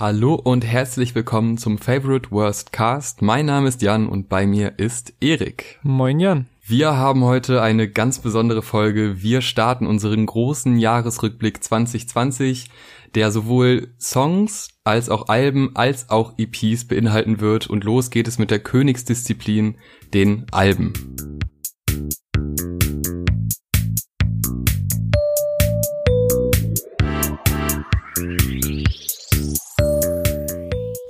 [0.00, 3.20] Hallo und herzlich willkommen zum Favorite Worst Cast.
[3.20, 5.78] Mein Name ist Jan und bei mir ist Erik.
[5.82, 6.46] Moin Jan.
[6.62, 9.20] Wir haben heute eine ganz besondere Folge.
[9.20, 12.70] Wir starten unseren großen Jahresrückblick 2020,
[13.14, 17.66] der sowohl Songs als auch Alben als auch EPs beinhalten wird.
[17.66, 19.76] Und los geht es mit der Königsdisziplin,
[20.14, 20.94] den Alben.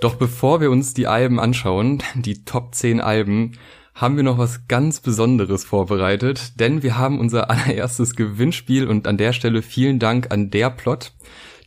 [0.01, 3.53] Doch bevor wir uns die Alben anschauen, die Top 10 Alben,
[3.95, 9.19] haben wir noch was ganz Besonderes vorbereitet, denn wir haben unser allererstes Gewinnspiel und an
[9.19, 11.13] der Stelle vielen Dank an der Plot,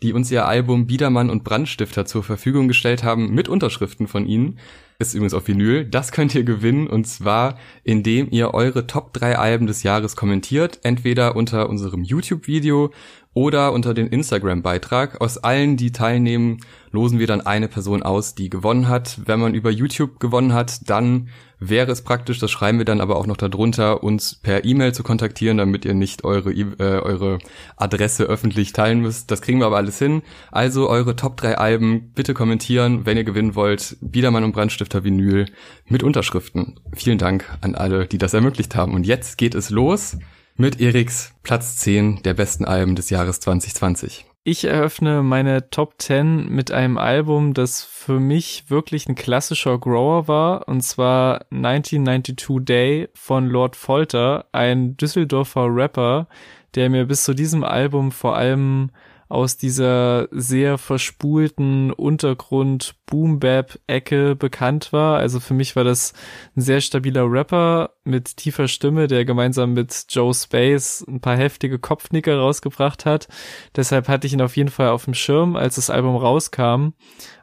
[0.01, 4.57] die uns ihr Album Biedermann und Brandstifter zur Verfügung gestellt haben mit Unterschriften von ihnen.
[4.99, 5.85] Ist übrigens auf Vinyl.
[5.85, 10.79] Das könnt ihr gewinnen und zwar, indem ihr eure Top 3 Alben des Jahres kommentiert,
[10.83, 12.91] entweder unter unserem YouTube-Video
[13.33, 15.21] oder unter den Instagram-Beitrag.
[15.21, 16.57] Aus allen, die teilnehmen,
[16.91, 19.19] losen wir dann eine Person aus, die gewonnen hat.
[19.25, 23.15] Wenn man über YouTube gewonnen hat, dann wäre es praktisch, das schreiben wir dann aber
[23.15, 27.39] auch noch darunter, uns per E-Mail zu kontaktieren, damit ihr nicht eure, e äh, eure
[27.77, 29.31] Adresse öffentlich teilen müsst.
[29.31, 30.21] Das kriegen wir aber alles hin.
[30.51, 33.97] Also eure Top 3 Alben bitte kommentieren, wenn ihr gewinnen wollt.
[34.01, 35.45] Biedermann und Brandstifter Vinyl
[35.87, 36.79] mit Unterschriften.
[36.93, 38.93] Vielen Dank an alle, die das ermöglicht haben.
[38.93, 40.17] Und jetzt geht es los
[40.55, 44.25] mit Eriks Platz 10 der besten Alben des Jahres 2020.
[44.45, 50.27] Ich eröffne meine Top 10 mit einem Album, das für mich wirklich ein klassischer Grower
[50.27, 56.27] war, und zwar 1992 Day von Lord Folter, ein Düsseldorfer Rapper,
[56.75, 58.91] der mir bis zu diesem Album vor allem
[59.29, 65.19] aus dieser sehr verspulten Untergrund Boom Bap Ecke bekannt war.
[65.19, 66.13] Also für mich war das
[66.57, 71.77] ein sehr stabiler Rapper mit tiefer Stimme, der gemeinsam mit Joe Space ein paar heftige
[71.77, 73.27] Kopfnicker rausgebracht hat.
[73.75, 76.93] Deshalb hatte ich ihn auf jeden Fall auf dem Schirm, als das Album rauskam.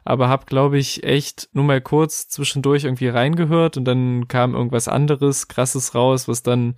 [0.03, 4.89] Aber hab, glaube ich, echt nur mal kurz zwischendurch irgendwie reingehört und dann kam irgendwas
[4.89, 6.75] anderes, krasses raus, was dann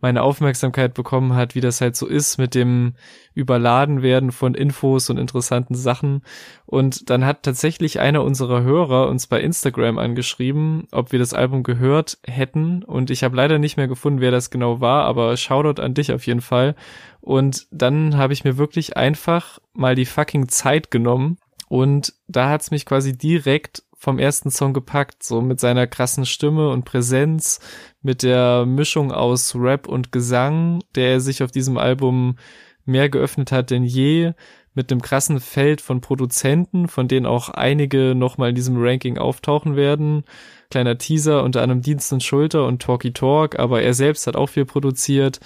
[0.00, 2.94] meine Aufmerksamkeit bekommen hat, wie das halt so ist mit dem
[3.34, 6.22] Überladenwerden von Infos und interessanten Sachen.
[6.66, 11.64] Und dann hat tatsächlich einer unserer Hörer uns bei Instagram angeschrieben, ob wir das Album
[11.64, 12.84] gehört hätten.
[12.84, 16.12] Und ich habe leider nicht mehr gefunden, wer das genau war, aber Shoutout an dich
[16.12, 16.76] auf jeden Fall.
[17.20, 21.38] Und dann habe ich mir wirklich einfach mal die fucking Zeit genommen.
[21.68, 26.70] Und da hat's mich quasi direkt vom ersten Song gepackt, so mit seiner krassen Stimme
[26.70, 27.58] und Präsenz,
[28.00, 32.36] mit der Mischung aus Rap und Gesang, der sich auf diesem Album
[32.84, 34.32] mehr geöffnet hat denn je,
[34.74, 39.76] mit einem krassen Feld von Produzenten, von denen auch einige nochmal in diesem Ranking auftauchen
[39.76, 40.24] werden.
[40.70, 44.48] Kleiner Teaser, unter anderem Dienst und Schulter und Talky Talk, aber er selbst hat auch
[44.48, 45.40] viel produziert,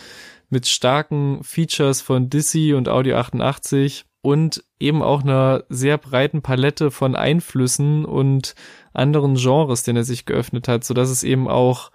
[0.51, 6.91] mit starken Features von Dizzy und Audio 88 und eben auch einer sehr breiten Palette
[6.91, 8.55] von Einflüssen und
[8.93, 11.91] anderen Genres, den er sich geöffnet hat, so dass es eben auch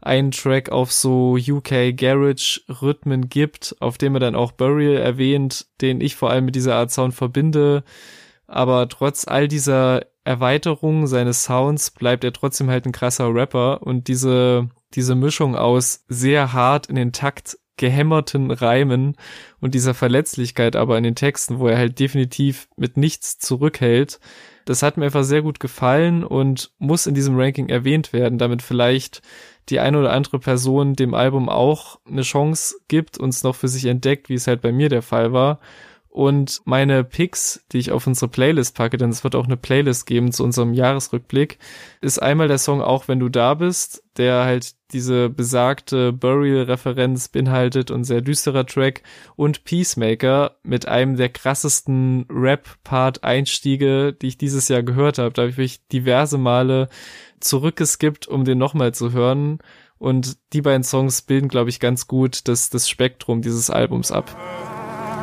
[0.00, 5.66] einen Track auf so UK Garage Rhythmen gibt, auf dem er dann auch Burial erwähnt,
[5.80, 7.84] den ich vor allem mit dieser Art Sound verbinde.
[8.46, 14.08] Aber trotz all dieser Erweiterungen seines Sounds bleibt er trotzdem halt ein krasser Rapper und
[14.08, 19.16] diese, diese Mischung aus sehr hart in den Takt gehämmerten Reimen
[19.60, 24.20] und dieser Verletzlichkeit aber in den Texten, wo er halt definitiv mit nichts zurückhält.
[24.64, 28.62] Das hat mir einfach sehr gut gefallen und muss in diesem Ranking erwähnt werden, damit
[28.62, 29.22] vielleicht
[29.68, 33.68] die eine oder andere Person dem Album auch eine Chance gibt und es noch für
[33.68, 35.60] sich entdeckt, wie es halt bei mir der Fall war.
[36.12, 40.06] Und meine Picks, die ich auf unsere Playlist packe, denn es wird auch eine Playlist
[40.06, 41.58] geben zu unserem Jahresrückblick,
[42.00, 47.92] ist einmal der Song Auch wenn du da bist, der halt diese besagte Burial-Referenz beinhaltet
[47.92, 49.04] und sehr düsterer Track
[49.36, 55.32] und Peacemaker mit einem der krassesten Rap-Part-Einstiege, die ich dieses Jahr gehört habe.
[55.32, 56.88] Da habe ich diverse Male
[57.38, 59.60] zurückgeskippt, um den nochmal zu hören.
[59.98, 64.36] Und die beiden Songs bilden, glaube ich, ganz gut das, das Spektrum dieses Albums ab.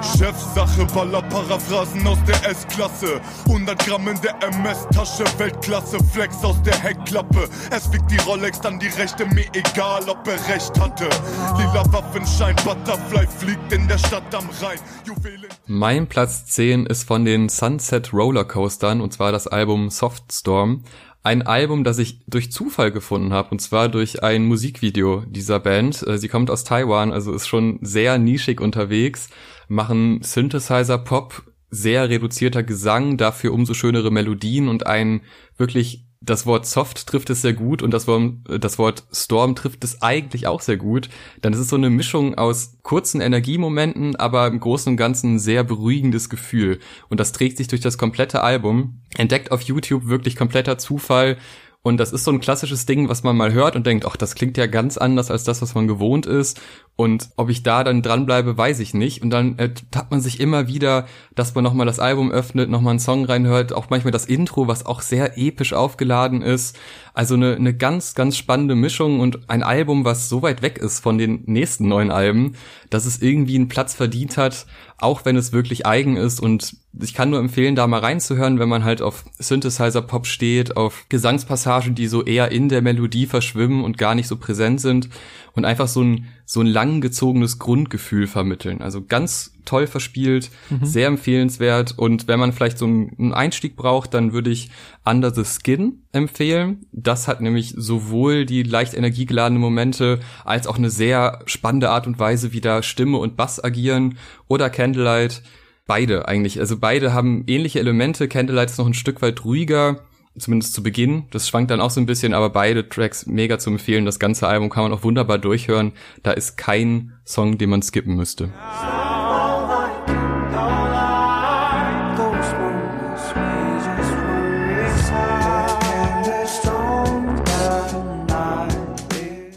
[0.02, 3.22] Chefsache, Baller aus der S-Klasse.
[3.46, 7.50] 100 Gramm in der MS-Tasche, Weltklasse, Flex aus der Heckklappe.
[7.72, 11.10] Es wiegt die Rolex, dann die Rechte, mir egal, ob er recht hatte.
[11.58, 14.80] Lila Waffenschein, Butterfly fliegt in der Stadt am Rhein.
[15.06, 20.84] Juwelen Mein Platz 10 ist von den Sunset Rollercoastern und zwar das Album Softstorm
[21.28, 26.02] ein Album, das ich durch Zufall gefunden habe, und zwar durch ein Musikvideo dieser Band.
[26.08, 29.30] Äh, sie kommt aus Taiwan, also ist schon sehr nischig unterwegs,
[29.68, 35.22] machen Synthesizer-Pop, sehr reduzierter Gesang, dafür umso schönere Melodien und ein
[35.58, 39.84] wirklich das Wort Soft trifft es sehr gut und das Wort, das Wort Storm trifft
[39.84, 41.10] es eigentlich auch sehr gut.
[41.42, 45.40] Dann ist es so eine Mischung aus kurzen Energiemomenten, aber im Großen und Ganzen ein
[45.40, 46.80] sehr beruhigendes Gefühl.
[47.10, 49.02] Und das trägt sich durch das komplette Album.
[49.16, 51.38] Entdeckt auf YouTube wirklich kompletter Zufall.
[51.84, 54.36] Und das ist so ein klassisches Ding, was man mal hört und denkt, ach, das
[54.36, 56.60] klingt ja ganz anders als das, was man gewohnt ist.
[56.98, 59.22] Und ob ich da dann dranbleibe, weiß ich nicht.
[59.22, 61.06] Und dann äh, hat man sich immer wieder,
[61.36, 64.84] dass man nochmal das Album öffnet, nochmal einen Song reinhört, auch manchmal das Intro, was
[64.84, 66.76] auch sehr episch aufgeladen ist.
[67.14, 71.00] Also eine, eine ganz, ganz spannende Mischung und ein Album, was so weit weg ist
[71.00, 72.54] von den nächsten neuen Alben,
[72.90, 74.66] dass es irgendwie einen Platz verdient hat,
[74.98, 76.40] auch wenn es wirklich eigen ist.
[76.40, 81.06] Und ich kann nur empfehlen, da mal reinzuhören, wenn man halt auf Synthesizer-Pop steht, auf
[81.10, 85.10] Gesangspassagen, die so eher in der Melodie verschwimmen und gar nicht so präsent sind
[85.54, 88.82] und einfach so ein, so ein langgezogenes Grundgefühl vermitteln.
[88.82, 90.86] Also ganz toll verspielt, mhm.
[90.86, 94.72] sehr empfehlenswert und wenn man vielleicht so einen Einstieg braucht, dann würde ich
[95.04, 96.86] Under the Skin empfehlen.
[96.94, 102.18] Das hat nämlich sowohl die leicht energiegeladenen Momente als auch eine sehr spannende Art und
[102.18, 104.18] Weise, wie da Stimme und Bass agieren
[104.48, 105.44] oder Candlelight.
[105.86, 106.62] Beide eigentlich.
[106.62, 108.30] Also beide haben ähnliche Elemente.
[108.30, 110.00] Candlelight ist noch ein Stück weit ruhiger
[110.40, 111.26] zumindest zu Beginn.
[111.32, 114.06] Das schwankt dann auch so ein bisschen, aber beide Tracks mega zu empfehlen.
[114.06, 115.94] Das ganze Album kann man auch wunderbar durchhören.
[116.24, 118.52] Da ist kein Song, den man skippen müsste.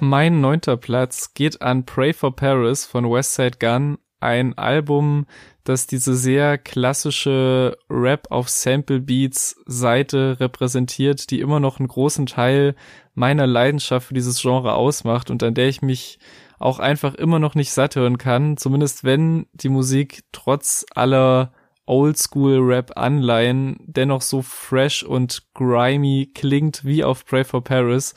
[0.03, 5.27] Mein neunter Platz geht an Pray for Paris von Westside Gun, ein Album,
[5.71, 12.27] das diese sehr klassische Rap auf Sample Beats Seite repräsentiert, die immer noch einen großen
[12.27, 12.75] Teil
[13.15, 16.19] meiner Leidenschaft für dieses Genre ausmacht und an der ich mich
[16.59, 21.53] auch einfach immer noch nicht satt hören kann, zumindest wenn die Musik trotz aller
[21.87, 28.15] Oldschool-Rap-Anleihen dennoch so fresh und grimy klingt wie auf Pray for Paris.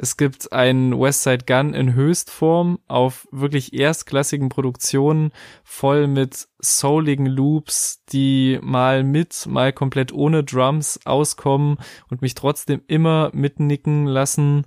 [0.00, 5.32] Es gibt ein Westside Gun in Höchstform auf wirklich erstklassigen Produktionen,
[5.64, 11.78] voll mit souligen Loops, die mal mit, mal komplett ohne Drums auskommen
[12.10, 14.66] und mich trotzdem immer mitnicken lassen.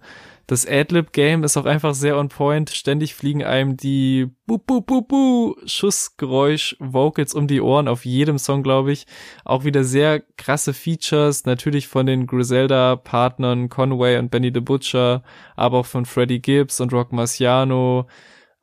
[0.51, 2.71] Das Adlib-Game ist auch einfach sehr on point.
[2.71, 8.37] Ständig fliegen einem die bu bu bu bu Schussgeräusch Vocals um die Ohren auf jedem
[8.37, 9.05] Song, glaube ich.
[9.45, 15.23] Auch wieder sehr krasse Features, natürlich von den Griselda Partnern Conway und Benny the Butcher,
[15.55, 18.07] aber auch von Freddie Gibbs und Rock Marciano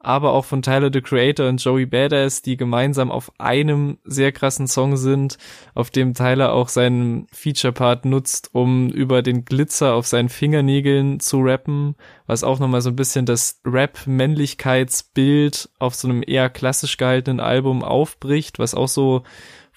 [0.01, 4.69] aber auch von Tyler the Creator und Joey Badass, die gemeinsam auf einem sehr krassen
[4.69, 5.39] Song sind,
[5.75, 11.41] auf dem Tyler auch seinen Feature-Part nutzt, um über den Glitzer auf seinen Fingernägeln zu
[11.41, 11.97] rappen,
[12.27, 17.83] was auch nochmal so ein bisschen das Rap-Männlichkeitsbild auf so einem eher klassisch gehaltenen Album
[17.83, 19.25] aufbricht, was auch so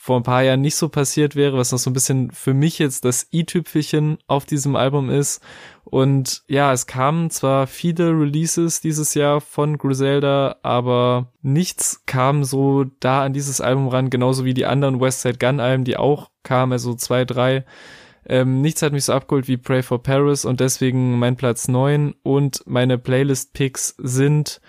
[0.03, 2.79] vor ein paar Jahren nicht so passiert wäre, was noch so ein bisschen für mich
[2.79, 5.43] jetzt das i-Tüpfelchen auf diesem Album ist.
[5.83, 12.85] Und ja, es kamen zwar viele Releases dieses Jahr von Griselda, aber nichts kam so
[12.99, 16.71] da an dieses Album ran, genauso wie die anderen Westside Gun Alben, die auch kamen,
[16.71, 17.63] also zwei, drei.
[18.25, 22.15] Ähm, nichts hat mich so abgeholt wie Pray for Paris und deswegen mein Platz neun
[22.23, 24.61] und meine Playlist-Picks sind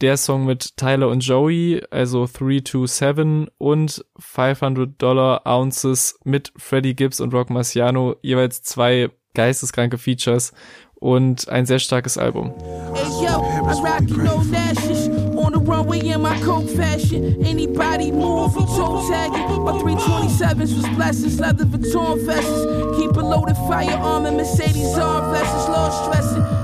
[0.00, 7.20] der Song mit Tyler und Joey, also 327 und 500 Dollar Ounces mit Freddie Gibbs
[7.20, 10.52] und Rock Marciano, jeweils zwei geisteskranke Features
[10.94, 12.52] und ein sehr starkes Album.
[12.94, 13.42] Hey, yo,
[15.36, 17.36] on the runway in my coat fashion.
[17.44, 19.62] Anybody move, we toe tagging.
[19.62, 22.98] My 327s was blessings, leather Vuitton vests.
[22.98, 26.63] Keep a loaded firearm and Mercedes arm vests, low stressing.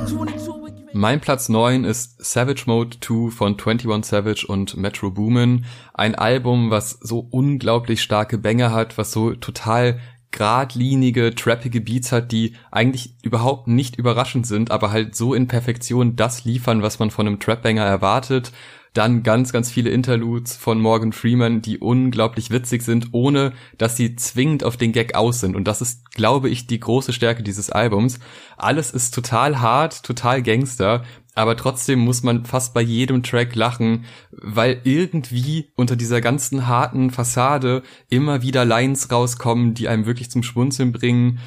[0.91, 5.65] 22 mein Platz 9 ist Savage Mode 2 von 21 Savage und Metro Boomin.
[5.95, 10.01] Ein Album, was so unglaublich starke Bänge hat, was so total
[10.33, 16.17] geradlinige, trappige Beats hat, die eigentlich überhaupt nicht überraschend sind, aber halt so in Perfektion
[16.17, 18.51] das liefern, was man von einem Trap-Banger erwartet.
[18.93, 24.17] Dann ganz, ganz viele Interludes von Morgan Freeman, die unglaublich witzig sind, ohne dass sie
[24.17, 25.55] zwingend auf den Gag aus sind.
[25.55, 28.19] Und das ist, glaube ich, die große Stärke dieses Albums.
[28.57, 31.05] Alles ist total hart, total Gangster,
[31.35, 37.11] aber trotzdem muss man fast bei jedem Track lachen, weil irgendwie unter dieser ganzen harten
[37.11, 41.39] Fassade immer wieder Lines rauskommen, die einem wirklich zum Schmunzeln bringen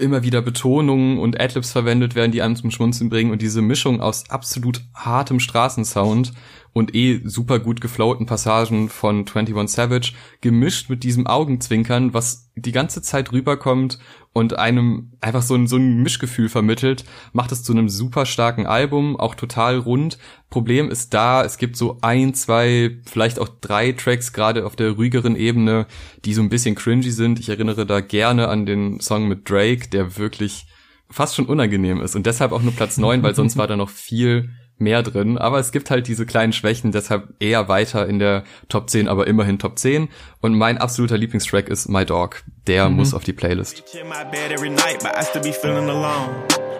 [0.00, 4.00] immer wieder Betonungen und Adlibs verwendet werden, die einem zum Schmunzeln bringen und diese Mischung
[4.00, 6.32] aus absolut hartem Straßensound
[6.72, 12.72] und eh super gut geflowten Passagen von 21 Savage gemischt mit diesem Augenzwinkern, was die
[12.72, 13.98] ganze Zeit rüberkommt
[14.32, 18.66] und einem einfach so ein, so ein Mischgefühl vermittelt, macht es zu einem super starken
[18.66, 20.18] Album, auch total rund.
[20.48, 24.92] Problem ist da, es gibt so ein, zwei, vielleicht auch drei Tracks gerade auf der
[24.92, 25.86] ruhigeren Ebene,
[26.24, 27.38] die so ein bisschen cringy sind.
[27.40, 30.66] Ich erinnere da gerne an den Song mit Drake, der wirklich
[31.10, 33.90] fast schon unangenehm ist und deshalb auch nur Platz neun, weil sonst war da noch
[33.90, 34.50] viel
[34.82, 35.38] mehr drin.
[35.38, 39.26] Aber es gibt halt diese kleinen Schwächen, deshalb eher weiter in der Top 10, aber
[39.26, 40.08] immerhin Top 10.
[40.40, 42.42] Und mein absoluter Lieblingstrack ist My Dog.
[42.66, 42.96] Der mhm.
[42.96, 43.82] muss auf die Playlist.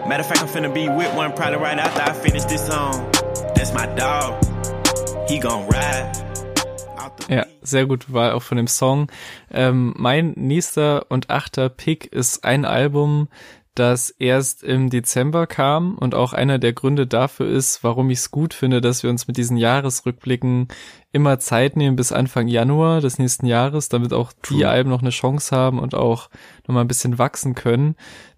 [0.05, 3.09] Matter of fact, I'm finna be with one probably right after I finish this song.
[3.55, 4.35] That's my dog.
[5.29, 6.11] He gon' ride.
[7.29, 9.07] Ja, sehr gut Wahl auch von dem Song.
[9.51, 13.29] Ähm, mein nächster und achter Pick ist ein Album,
[13.75, 18.31] das erst im Dezember kam und auch einer der Gründe dafür ist, warum ich es
[18.31, 20.67] gut finde, dass wir uns mit diesen Jahresrückblicken
[21.11, 24.57] immer Zeit nehmen bis Anfang Januar des nächsten Jahres, damit auch True.
[24.57, 26.29] die Alben noch eine Chance haben und auch
[26.67, 27.95] noch mal ein bisschen wachsen können.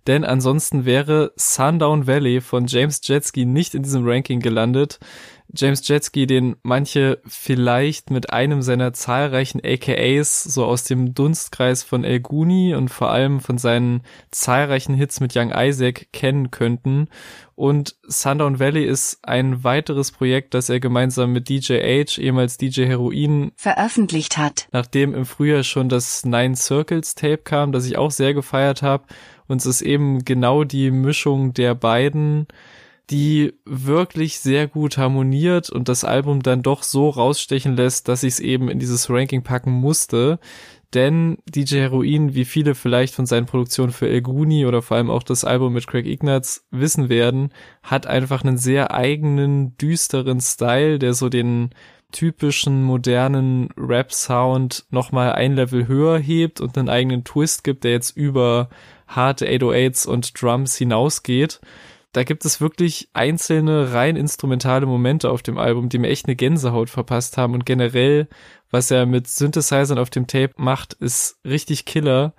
[0.07, 4.99] Denn ansonsten wäre Sundown Valley von James Jetski nicht in diesem Ranking gelandet.
[5.53, 12.03] James Jetski, den manche vielleicht mit einem seiner zahlreichen AKAs so aus dem Dunstkreis von
[12.03, 17.07] El Guni und vor allem von seinen zahlreichen Hits mit Young Isaac kennen könnten.
[17.55, 22.85] Und Sundown Valley ist ein weiteres Projekt, das er gemeinsam mit DJ H, ehemals DJ
[22.85, 24.67] Heroin, veröffentlicht hat.
[24.73, 29.05] Nachdem im Frühjahr schon das Nine Circles Tape kam, das ich auch sehr gefeiert habe.
[29.47, 32.47] Und es ist eben genau die Mischung der beiden
[33.09, 38.35] die wirklich sehr gut harmoniert und das Album dann doch so rausstechen lässt, dass ich
[38.35, 40.39] es eben in dieses Ranking packen musste.
[40.93, 45.09] Denn DJ Heroin, wie viele vielleicht von seinen Produktionen für El Guni oder vor allem
[45.09, 47.49] auch das Album mit Craig Ignatz wissen werden,
[47.83, 51.71] hat einfach einen sehr eigenen, düsteren Style, der so den
[52.11, 58.15] typischen modernen Rap-Sound nochmal ein Level höher hebt und einen eigenen Twist gibt, der jetzt
[58.15, 58.69] über
[59.07, 61.59] harte 808s und Drums hinausgeht
[62.15, 66.37] da gibt es wirklich einzelne rein instrumentale Momente auf dem Album, die mir echt eine
[66.37, 67.53] Gänsehaut verpasst haben.
[67.53, 68.29] Und generell,
[68.71, 72.33] was er mit Synthesizern auf dem Tape macht, ist richtig Killer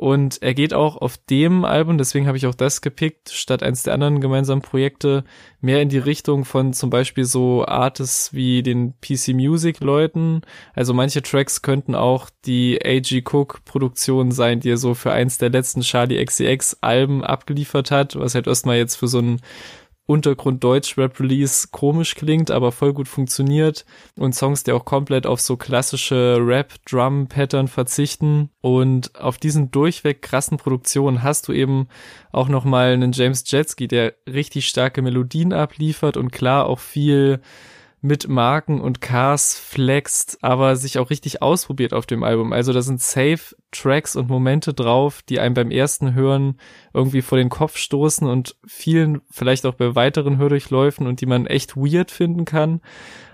[0.00, 3.82] und er geht auch auf dem Album, deswegen habe ich auch das gepickt, statt eins
[3.82, 5.24] der anderen gemeinsamen Projekte,
[5.60, 10.40] mehr in die Richtung von zum Beispiel so Artists wie den PC Music Leuten.
[10.72, 13.22] Also manche Tracks könnten auch die A.G.
[13.30, 18.16] Cook Produktion sein, die er so für eins der letzten Charlie XCX Alben abgeliefert hat,
[18.16, 19.42] was halt erstmal jetzt für so ein
[20.10, 23.86] Untergrund Deutsch Rap Release komisch klingt, aber voll gut funktioniert
[24.16, 28.50] und Songs, die auch komplett auf so klassische Rap Drum Pattern verzichten.
[28.60, 31.86] Und auf diesen durchweg krassen Produktionen hast du eben
[32.32, 37.40] auch noch mal einen James Jetski, der richtig starke Melodien abliefert und klar auch viel
[38.02, 42.52] mit Marken und Cars flext, aber sich auch richtig ausprobiert auf dem Album.
[42.52, 46.58] Also da sind safe Tracks und Momente drauf, die einem beim ersten Hören
[46.94, 51.46] irgendwie vor den Kopf stoßen und vielen vielleicht auch bei weiteren Hördurchläufen und die man
[51.46, 52.80] echt weird finden kann.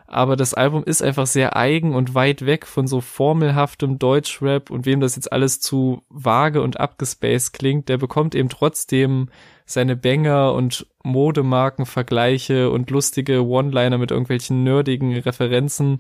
[0.09, 4.87] Aber das Album ist einfach sehr eigen und weit weg von so formelhaftem Deutschrap und
[4.87, 9.31] wem das jetzt alles zu vage und abgespaced klingt, der bekommt eben trotzdem
[9.67, 15.99] seine Banger und Modemarkenvergleiche und lustige One-Liner mit irgendwelchen nerdigen Referenzen.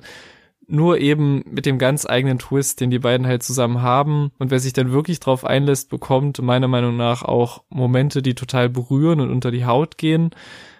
[0.68, 4.32] Nur eben mit dem ganz eigenen Twist, den die beiden halt zusammen haben.
[4.38, 8.68] Und wer sich dann wirklich drauf einlässt, bekommt meiner Meinung nach auch Momente, die total
[8.68, 10.30] berühren und unter die Haut gehen.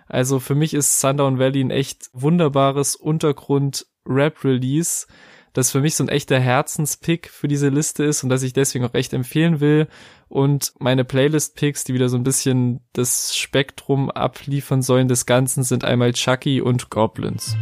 [0.09, 5.07] Also für mich ist Sundown Valley ein echt wunderbares Untergrund-Rap-Release,
[5.53, 8.85] das für mich so ein echter Herzenspick für diese Liste ist und das ich deswegen
[8.85, 9.89] auch echt empfehlen will.
[10.29, 15.85] Und meine Playlist-Picks, die wieder so ein bisschen das Spektrum abliefern sollen des Ganzen, sind
[15.85, 17.57] einmal Chucky und Goblins.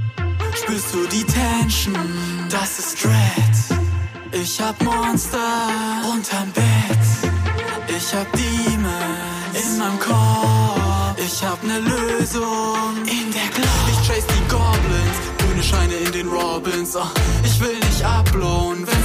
[0.54, 1.94] Spürst du die Tension?
[2.50, 3.80] Das ist Dread.
[4.33, 5.38] Ich hab Monster
[6.12, 7.35] unterm Bett.
[7.88, 11.18] Ich hab Demons in meinem Kopf.
[11.18, 13.68] Ich hab ne Lösung in der Club.
[13.88, 16.94] Ich chase die Goblins Scheine in den Robins.
[16.94, 17.06] Oh,
[17.42, 19.03] ich will nicht nicht passt,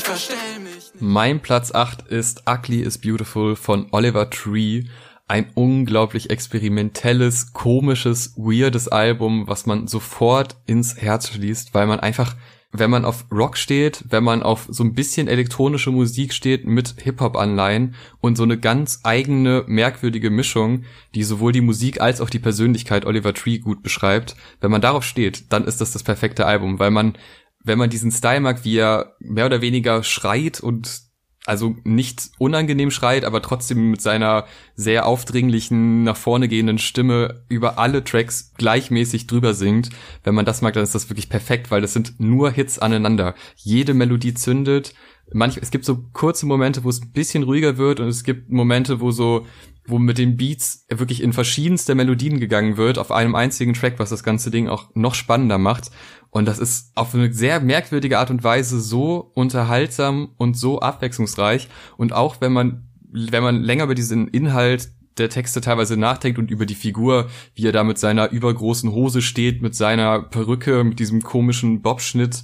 [0.00, 0.90] ich verstell mich.
[0.98, 4.84] Mein Platz 8 ist Ugly is Beautiful von Oliver Tree.
[5.28, 12.34] Ein unglaublich experimentelles, komisches, weirdes Album, was man sofort ins Herz schließt, weil man einfach
[12.72, 16.94] wenn man auf Rock steht, wenn man auf so ein bisschen elektronische Musik steht mit
[17.02, 22.38] Hip-Hop-Anleihen und so eine ganz eigene, merkwürdige Mischung, die sowohl die Musik als auch die
[22.38, 26.78] Persönlichkeit Oliver Tree gut beschreibt, wenn man darauf steht, dann ist das das perfekte Album,
[26.78, 27.14] weil man,
[27.62, 31.10] wenn man diesen Style mag, wie er mehr oder weniger schreit und
[31.46, 37.78] also nicht unangenehm schreit, aber trotzdem mit seiner sehr aufdringlichen, nach vorne gehenden Stimme über
[37.78, 39.90] alle Tracks gleichmäßig drüber singt.
[40.22, 43.34] Wenn man das mag, dann ist das wirklich perfekt, weil das sind nur Hits aneinander.
[43.56, 44.94] Jede Melodie zündet.
[45.32, 48.50] Manch, es gibt so kurze Momente, wo es ein bisschen ruhiger wird und es gibt
[48.50, 49.46] Momente, wo so
[49.86, 54.10] wo mit den Beats wirklich in verschiedenste Melodien gegangen wird, auf einem einzigen Track, was
[54.10, 55.90] das ganze Ding auch noch spannender macht.
[56.30, 61.68] Und das ist auf eine sehr merkwürdige Art und Weise so unterhaltsam und so abwechslungsreich.
[61.96, 66.50] Und auch wenn man, wenn man länger über diesen Inhalt der Texte teilweise nachdenkt und
[66.50, 70.98] über die Figur, wie er da mit seiner übergroßen Hose steht, mit seiner Perücke, mit
[70.98, 72.42] diesem komischen Bobschnitt.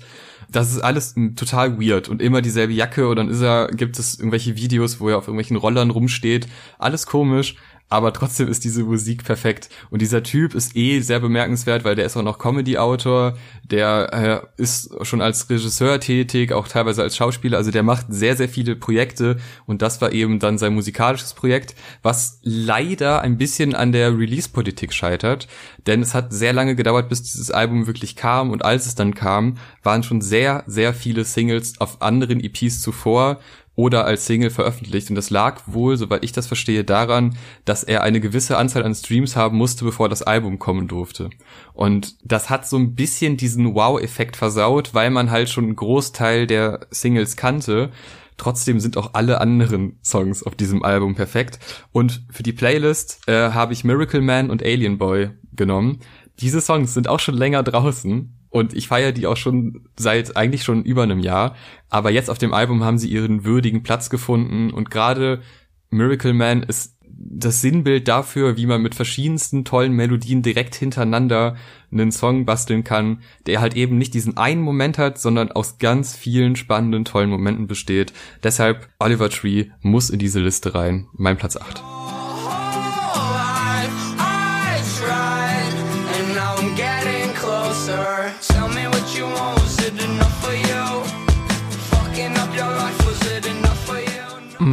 [0.50, 4.18] Das ist alles total weird und immer dieselbe Jacke und dann ist er, gibt es
[4.18, 6.46] irgendwelche Videos, wo er auf irgendwelchen Rollern rumsteht.
[6.78, 7.56] Alles komisch,
[7.88, 9.68] aber trotzdem ist diese Musik perfekt.
[9.90, 14.62] Und dieser Typ ist eh sehr bemerkenswert, weil der ist auch noch Comedy-Autor, der äh,
[14.62, 18.74] ist schon als Regisseur tätig, auch teilweise als Schauspieler, also der macht sehr, sehr viele
[18.74, 19.36] Projekte.
[19.66, 24.92] Und das war eben dann sein musikalisches Projekt, was leider ein bisschen an der Release-Politik
[24.92, 25.46] scheitert,
[25.86, 28.50] denn es hat sehr lange gedauert, bis dieses Album wirklich kam.
[28.50, 33.38] Und als es dann kam, waren schon sehr, sehr viele Singles auf anderen EPs zuvor
[33.76, 35.10] oder als Single veröffentlicht.
[35.10, 38.94] Und das lag wohl, soweit ich das verstehe, daran, dass er eine gewisse Anzahl an
[38.94, 41.30] Streams haben musste, bevor das Album kommen durfte.
[41.74, 46.46] Und das hat so ein bisschen diesen Wow-Effekt versaut, weil man halt schon einen Großteil
[46.46, 47.90] der Singles kannte.
[48.38, 51.58] Trotzdem sind auch alle anderen Songs auf diesem Album perfekt.
[51.92, 56.00] Und für die Playlist äh, habe ich Miracle Man und Alien Boy genommen.
[56.40, 60.64] Diese Songs sind auch schon länger draußen und ich feiere die auch schon seit eigentlich
[60.64, 61.54] schon über einem Jahr.
[61.90, 65.42] Aber jetzt auf dem Album haben sie ihren würdigen Platz gefunden und gerade
[65.90, 71.56] Miracle Man ist das Sinnbild dafür, wie man mit verschiedensten tollen Melodien direkt hintereinander
[71.92, 76.16] einen Song basteln kann, der halt eben nicht diesen einen Moment hat, sondern aus ganz
[76.16, 78.14] vielen spannenden, tollen Momenten besteht.
[78.42, 81.08] Deshalb Oliver Tree muss in diese Liste rein.
[81.12, 81.82] Mein Platz 8.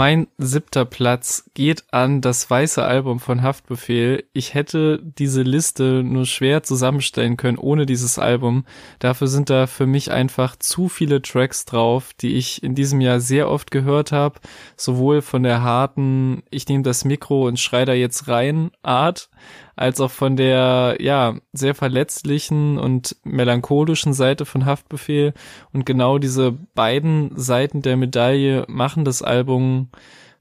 [0.05, 4.25] Mein siebter Platz geht an das weiße Album von Haftbefehl.
[4.33, 8.65] Ich hätte diese Liste nur schwer zusammenstellen können ohne dieses Album.
[8.99, 13.21] Dafür sind da für mich einfach zu viele Tracks drauf, die ich in diesem Jahr
[13.21, 14.41] sehr oft gehört habe.
[14.75, 19.29] Sowohl von der harten, ich nehme das Mikro und schrei da jetzt rein Art,
[19.75, 25.33] als auch von der, ja, sehr verletzlichen und melancholischen Seite von Haftbefehl.
[25.71, 29.89] Und genau diese beiden Seiten der Medaille machen das Album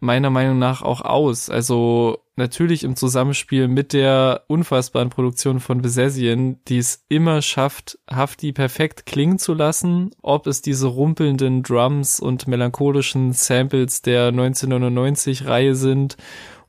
[0.03, 1.49] meiner Meinung nach auch aus.
[1.49, 8.53] Also natürlich im Zusammenspiel mit der unfassbaren Produktion von Besessien, die es immer schafft, Hafti
[8.53, 15.77] perfekt klingen zu lassen, ob es diese rumpelnden Drums und melancholischen Samples der 1999 Reihe
[15.77, 16.16] sind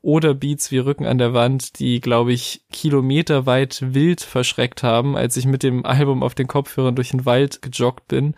[0.04, 5.38] oder Beats wie Rücken an der Wand, die, glaube ich, kilometerweit wild verschreckt haben, als
[5.38, 8.36] ich mit dem Album auf den Kopfhörern durch den Wald gejoggt bin.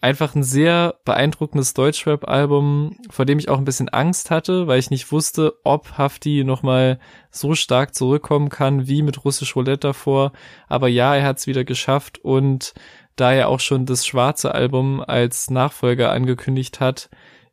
[0.00, 4.90] Einfach ein sehr beeindruckendes Deutschrap-Album, vor dem ich auch ein bisschen Angst hatte, weil ich
[4.90, 10.32] nicht wusste, ob Hafti nochmal so stark zurückkommen kann wie mit Russisch Roulette davor.
[10.68, 12.74] Aber ja, er hat es wieder geschafft und
[13.16, 17.08] da er auch schon das schwarze Album als Nachfolger angekündigt hat,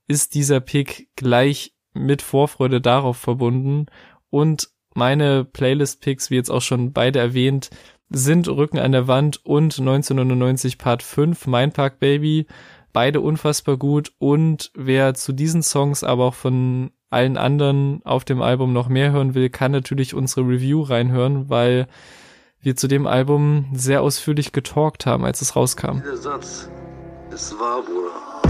[0.07, 3.87] ist dieser Pick gleich mit Vorfreude darauf verbunden
[4.29, 7.69] und meine Playlist-Picks, wie jetzt auch schon beide erwähnt,
[8.09, 12.47] sind Rücken an der Wand und 1999 Part 5, Mein Park Baby.
[12.93, 18.41] Beide unfassbar gut und wer zu diesen Songs, aber auch von allen anderen auf dem
[18.41, 21.87] Album noch mehr hören will, kann natürlich unsere Review reinhören, weil
[22.61, 26.01] wir zu dem Album sehr ausführlich getalkt haben, als es rauskam.
[26.05, 26.69] Der Satz
[27.31, 28.44] ist wahr, Bruder.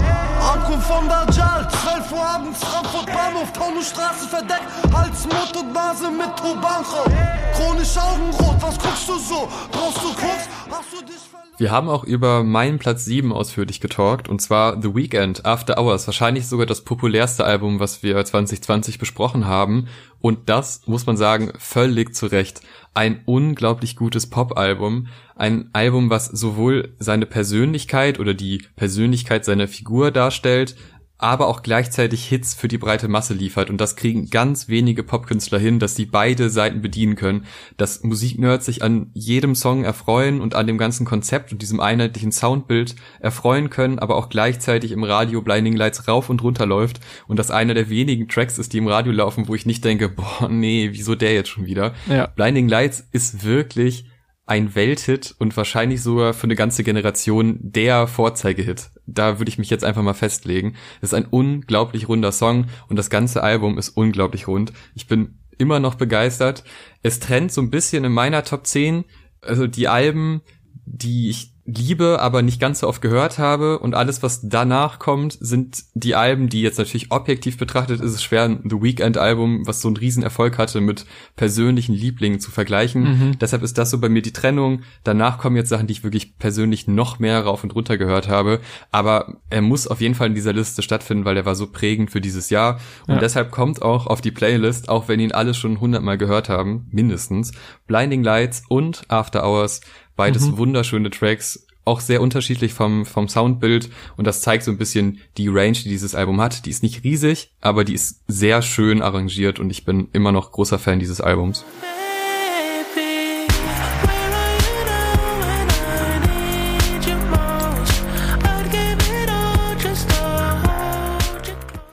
[0.52, 6.36] Ankunft von Dajjal, 12 Uhr abends, Frankfurt Bahnhof, Taunusstraße verdeckt, Hals, Mund und Nase mit
[6.36, 7.06] Turbanrauch.
[7.54, 9.48] Chronisch Augenrot, was guckst du so?
[9.72, 10.48] Brauchst du Koks?
[10.70, 11.26] Hast du dich
[11.58, 16.06] wir haben auch über meinen Platz 7 ausführlich getalkt, und zwar The Weekend, After Hours,
[16.06, 19.88] wahrscheinlich sogar das populärste Album, was wir 2020 besprochen haben.
[20.20, 22.60] Und das, muss man sagen, völlig zu Recht.
[22.94, 25.08] Ein unglaublich gutes Pop-Album.
[25.34, 30.76] Ein Album, was sowohl seine Persönlichkeit oder die Persönlichkeit seiner Figur darstellt,
[31.18, 33.70] aber auch gleichzeitig Hits für die breite Masse liefert.
[33.70, 37.46] Und das kriegen ganz wenige Popkünstler hin, dass sie beide Seiten bedienen können.
[37.78, 42.32] Dass Musiknerds sich an jedem Song erfreuen und an dem ganzen Konzept und diesem einheitlichen
[42.32, 47.00] Soundbild erfreuen können, aber auch gleichzeitig im Radio Blinding Lights rauf und runter läuft.
[47.26, 50.10] Und das einer der wenigen Tracks ist, die im Radio laufen, wo ich nicht denke,
[50.10, 51.94] boah, nee, wieso der jetzt schon wieder?
[52.08, 52.26] Ja.
[52.26, 54.04] Blinding Lights ist wirklich
[54.46, 58.90] ein Welthit und wahrscheinlich sogar für eine ganze Generation der Vorzeigehit.
[59.06, 60.74] Da würde ich mich jetzt einfach mal festlegen.
[61.00, 64.72] Es ist ein unglaublich runder Song und das ganze Album ist unglaublich rund.
[64.94, 66.64] Ich bin immer noch begeistert.
[67.02, 69.04] Es trennt so ein bisschen in meiner Top 10,
[69.40, 70.42] also die Alben,
[70.84, 73.78] die ich liebe, aber nicht ganz so oft gehört habe.
[73.80, 78.22] Und alles, was danach kommt, sind die Alben, die jetzt natürlich objektiv betrachtet ist es
[78.22, 83.02] schwer, ein The Weekend-Album, was so einen riesen Erfolg hatte, mit persönlichen Lieblingen zu vergleichen.
[83.02, 83.38] Mhm.
[83.38, 84.82] Deshalb ist das so bei mir die Trennung.
[85.02, 88.60] Danach kommen jetzt Sachen, die ich wirklich persönlich noch mehr rauf und runter gehört habe.
[88.92, 92.10] Aber er muss auf jeden Fall in dieser Liste stattfinden, weil er war so prägend
[92.10, 92.78] für dieses Jahr.
[93.08, 93.20] Und ja.
[93.20, 97.52] deshalb kommt auch auf die Playlist, auch wenn ihn alle schon hundertmal gehört haben, mindestens,
[97.86, 99.80] Blinding Lights und After Hours
[100.16, 100.58] Beides mhm.
[100.58, 105.48] wunderschöne Tracks, auch sehr unterschiedlich vom, vom Soundbild und das zeigt so ein bisschen die
[105.48, 106.66] Range, die dieses Album hat.
[106.66, 110.50] Die ist nicht riesig, aber die ist sehr schön arrangiert und ich bin immer noch
[110.50, 111.64] großer Fan dieses Albums.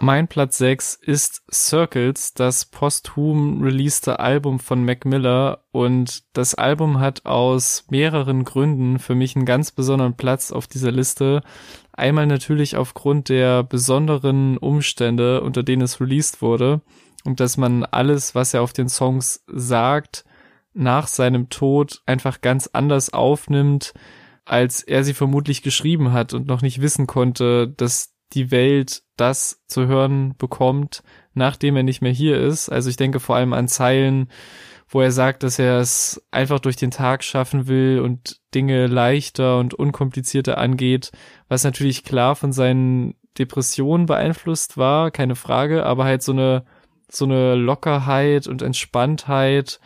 [0.03, 6.99] Mein Platz 6 ist Circles, das posthum releaste Album von Mac Miller und das Album
[6.99, 11.41] hat aus mehreren Gründen für mich einen ganz besonderen Platz auf dieser Liste.
[11.93, 16.81] Einmal natürlich aufgrund der besonderen Umstände, unter denen es released wurde
[17.23, 20.25] und dass man alles, was er auf den Songs sagt,
[20.73, 23.93] nach seinem Tod einfach ganz anders aufnimmt,
[24.43, 29.61] als er sie vermutlich geschrieben hat und noch nicht wissen konnte, dass die Welt das
[29.67, 32.69] zu hören bekommt, nachdem er nicht mehr hier ist.
[32.69, 34.29] Also ich denke vor allem an Zeilen,
[34.87, 39.57] wo er sagt, dass er es einfach durch den Tag schaffen will und Dinge leichter
[39.57, 41.11] und unkomplizierter angeht,
[41.47, 46.65] was natürlich klar von seinen Depressionen beeinflusst war, keine Frage, aber halt so eine
[47.09, 49.79] so eine Lockerheit und Entspanntheit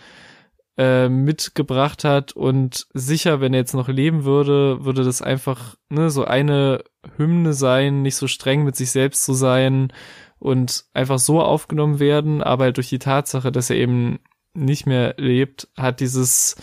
[0.77, 6.09] äh, mitgebracht hat und sicher, wenn er jetzt noch leben würde, würde das einfach ne,
[6.09, 6.83] so eine
[7.17, 9.91] Hymne sein, nicht so streng mit sich selbst zu sein
[10.39, 14.19] und einfach so aufgenommen werden, aber halt durch die Tatsache, dass er eben
[14.53, 16.55] nicht mehr lebt, hat dieses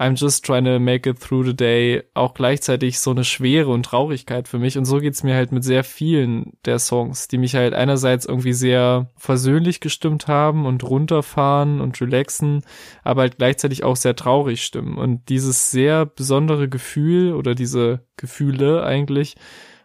[0.00, 3.82] I'm just trying to make it through the day auch gleichzeitig so eine Schwere und
[3.84, 4.78] Traurigkeit für mich.
[4.78, 8.54] Und so geht's mir halt mit sehr vielen der Songs, die mich halt einerseits irgendwie
[8.54, 12.62] sehr versöhnlich gestimmt haben und runterfahren und relaxen,
[13.04, 14.96] aber halt gleichzeitig auch sehr traurig stimmen.
[14.96, 19.36] Und dieses sehr besondere Gefühl oder diese Gefühle eigentlich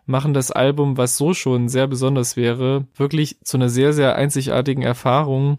[0.05, 4.83] machen das Album, was so schon sehr besonders wäre, wirklich zu einer sehr, sehr einzigartigen
[4.83, 5.57] Erfahrung.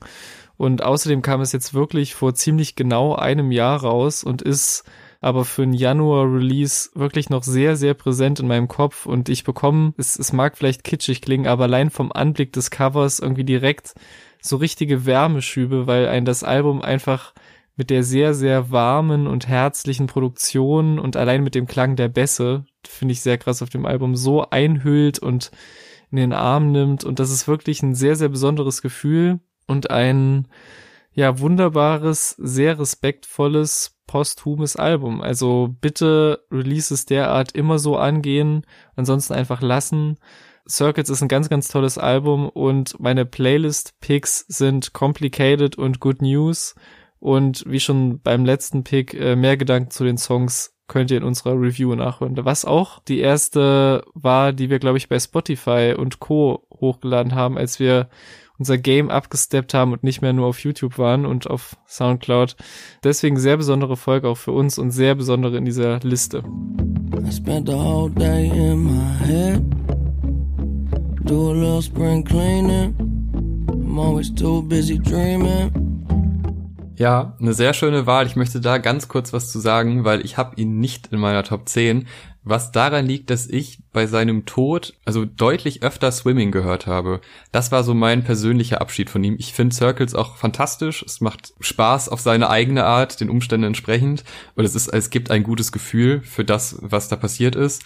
[0.56, 4.84] Und außerdem kam es jetzt wirklich vor ziemlich genau einem Jahr raus und ist
[5.20, 9.92] aber für ein Januar-Release wirklich noch sehr, sehr präsent in meinem Kopf und ich bekomme,
[9.96, 13.94] es, es mag vielleicht kitschig klingen, aber allein vom Anblick des Covers irgendwie direkt
[14.40, 17.34] so richtige Wärmeschübe, weil ein das Album einfach
[17.76, 22.64] mit der sehr, sehr warmen und herzlichen Produktion und allein mit dem Klang der Bässe,
[22.86, 25.50] finde ich sehr krass auf dem Album, so einhüllt und
[26.10, 27.04] in den Arm nimmt.
[27.04, 30.48] Und das ist wirklich ein sehr, sehr besonderes Gefühl und ein,
[31.12, 35.20] ja, wunderbares, sehr respektvolles, posthumes Album.
[35.20, 40.18] Also bitte Releases derart immer so angehen, ansonsten einfach lassen.
[40.68, 46.74] Circuits ist ein ganz, ganz tolles Album und meine Playlist-Picks sind Complicated und Good News
[47.18, 51.24] und wie schon beim letzten Pick, äh, mehr Gedanken zu den Songs könnt ihr in
[51.24, 52.36] unserer Review nachhören.
[52.44, 56.66] Was auch die erste war, die wir, glaube ich, bei Spotify und Co.
[56.72, 58.08] hochgeladen haben, als wir
[58.58, 62.56] unser Game abgesteppt haben und nicht mehr nur auf YouTube waren und auf Soundcloud.
[63.04, 66.42] Deswegen sehr besondere Folge auch für uns und sehr besondere in dieser Liste.
[67.26, 69.62] I spent the whole day in my head.
[71.24, 72.94] Do a little spring cleaning.
[73.68, 75.72] I'm always too busy dreaming.
[76.98, 78.26] Ja, eine sehr schöne Wahl.
[78.26, 81.42] Ich möchte da ganz kurz was zu sagen, weil ich habe ihn nicht in meiner
[81.42, 82.06] Top 10,
[82.46, 87.20] was daran liegt, dass ich bei seinem Tod also deutlich öfter Swimming gehört habe.
[87.50, 89.34] Das war so mein persönlicher Abschied von ihm.
[89.38, 91.02] Ich finde Circles auch fantastisch.
[91.02, 94.22] Es macht Spaß auf seine eigene Art, den Umständen entsprechend.
[94.54, 97.82] Und es ist, es gibt ein gutes Gefühl für das, was da passiert ist.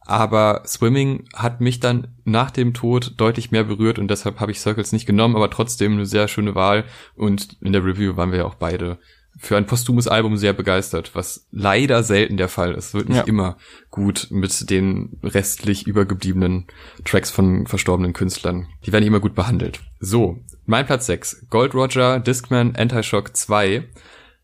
[0.00, 4.60] Aber Swimming hat mich dann nach dem Tod deutlich mehr berührt und deshalb habe ich
[4.60, 6.86] Circles nicht genommen, aber trotzdem eine sehr schöne Wahl.
[7.14, 8.98] Und in der Review waren wir ja auch beide
[9.38, 12.92] für ein posthumes Album sehr begeistert, was leider selten der Fall ist.
[12.92, 13.24] Wird nicht ja.
[13.24, 13.56] immer
[13.90, 16.66] gut mit den restlich übergebliebenen
[17.04, 18.66] Tracks von verstorbenen Künstlern.
[18.84, 19.80] Die werden nicht immer gut behandelt.
[20.00, 21.46] So, mein Platz 6.
[21.50, 23.88] Gold Roger, Discman, Anti-Shock 2.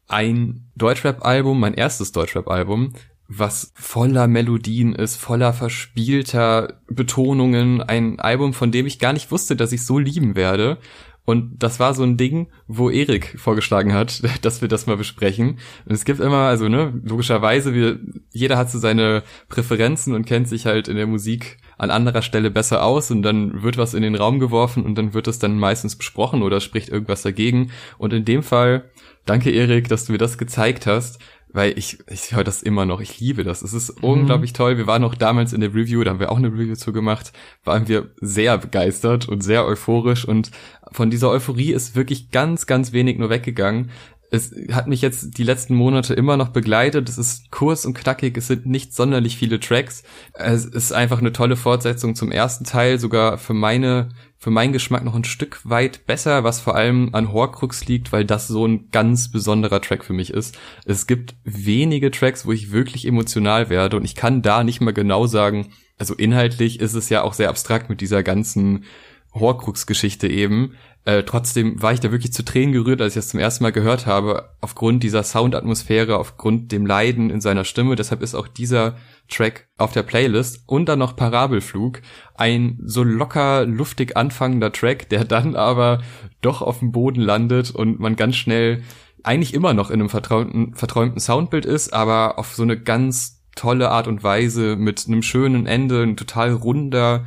[0.07, 2.93] Ein Deutschrap-Album, mein erstes Deutschrap-Album,
[3.27, 9.57] was voller Melodien ist, voller verspielter Betonungen, ein Album, von dem ich gar nicht wusste,
[9.57, 10.79] dass ich so lieben werde.
[11.27, 15.59] Und das war so ein Ding, wo Erik vorgeschlagen hat, dass wir das mal besprechen.
[15.87, 17.99] Und es gibt immer, also ne, logischerweise, wir,
[18.33, 22.51] jeder hat so seine Präferenzen und kennt sich halt in der Musik an anderer Stelle
[22.51, 25.59] besser aus und dann wird was in den Raum geworfen und dann wird es dann
[25.59, 27.71] meistens besprochen oder spricht irgendwas dagegen.
[27.99, 28.91] Und in dem Fall,
[29.25, 31.19] danke Erik, dass du mir das gezeigt hast,
[31.55, 33.63] weil ich, ich höre das immer noch, ich liebe das.
[33.63, 34.09] Es ist mhm.
[34.09, 34.77] unglaublich toll.
[34.77, 37.33] Wir waren auch damals in der Review, da haben wir auch eine Review zu gemacht,
[37.63, 40.51] waren wir sehr begeistert und sehr euphorisch und
[40.91, 43.91] von dieser Euphorie ist wirklich ganz, ganz wenig nur weggegangen.
[44.35, 47.09] Es hat mich jetzt die letzten Monate immer noch begleitet.
[47.09, 48.37] Es ist kurz und knackig.
[48.37, 50.03] Es sind nicht sonderlich viele Tracks.
[50.33, 55.05] Es ist einfach eine tolle Fortsetzung zum ersten Teil, sogar für meine für meinen Geschmack
[55.05, 58.91] noch ein Stück weit besser, was vor allem an Horcrux liegt, weil das so ein
[58.91, 60.59] ganz besonderer Track für mich ist.
[60.85, 64.93] Es gibt wenige Tracks, wo ich wirklich emotional werde und ich kann da nicht mal
[64.93, 68.85] genau sagen, also inhaltlich ist es ja auch sehr abstrakt mit dieser ganzen
[69.33, 70.75] Horcrux-Geschichte eben.
[71.07, 73.73] Äh, trotzdem war ich da wirklich zu Tränen gerührt, als ich das zum ersten Mal
[73.73, 77.95] gehört habe, aufgrund dieser Soundatmosphäre, aufgrund dem Leiden in seiner Stimme.
[77.95, 78.97] Deshalb ist auch dieser
[79.29, 82.01] Track auf der Playlist und dann noch Parabelflug,
[82.35, 86.03] ein so locker luftig anfangender Track, der dann aber
[86.41, 88.83] doch auf dem Boden landet und man ganz schnell
[89.23, 93.91] eigentlich immer noch in einem verträumten, verträumten Soundbild ist, aber auf so eine ganz tolle
[93.91, 97.25] Art und Weise mit einem schönen Ende, ein total runder,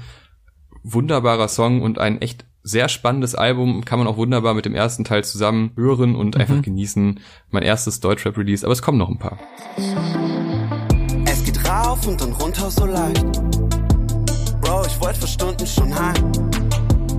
[0.83, 5.03] wunderbarer Song und ein echt sehr spannendes Album, kann man auch wunderbar mit dem ersten
[5.03, 6.41] Teil zusammen hören und mhm.
[6.41, 7.19] einfach genießen.
[7.49, 9.39] Mein erstes Deutschrap-Release, aber es kommen noch ein paar.
[11.25, 13.25] Es geht rauf und dann runter so leicht.
[14.61, 16.31] Bro, ich wollte vor Stunden schon heim.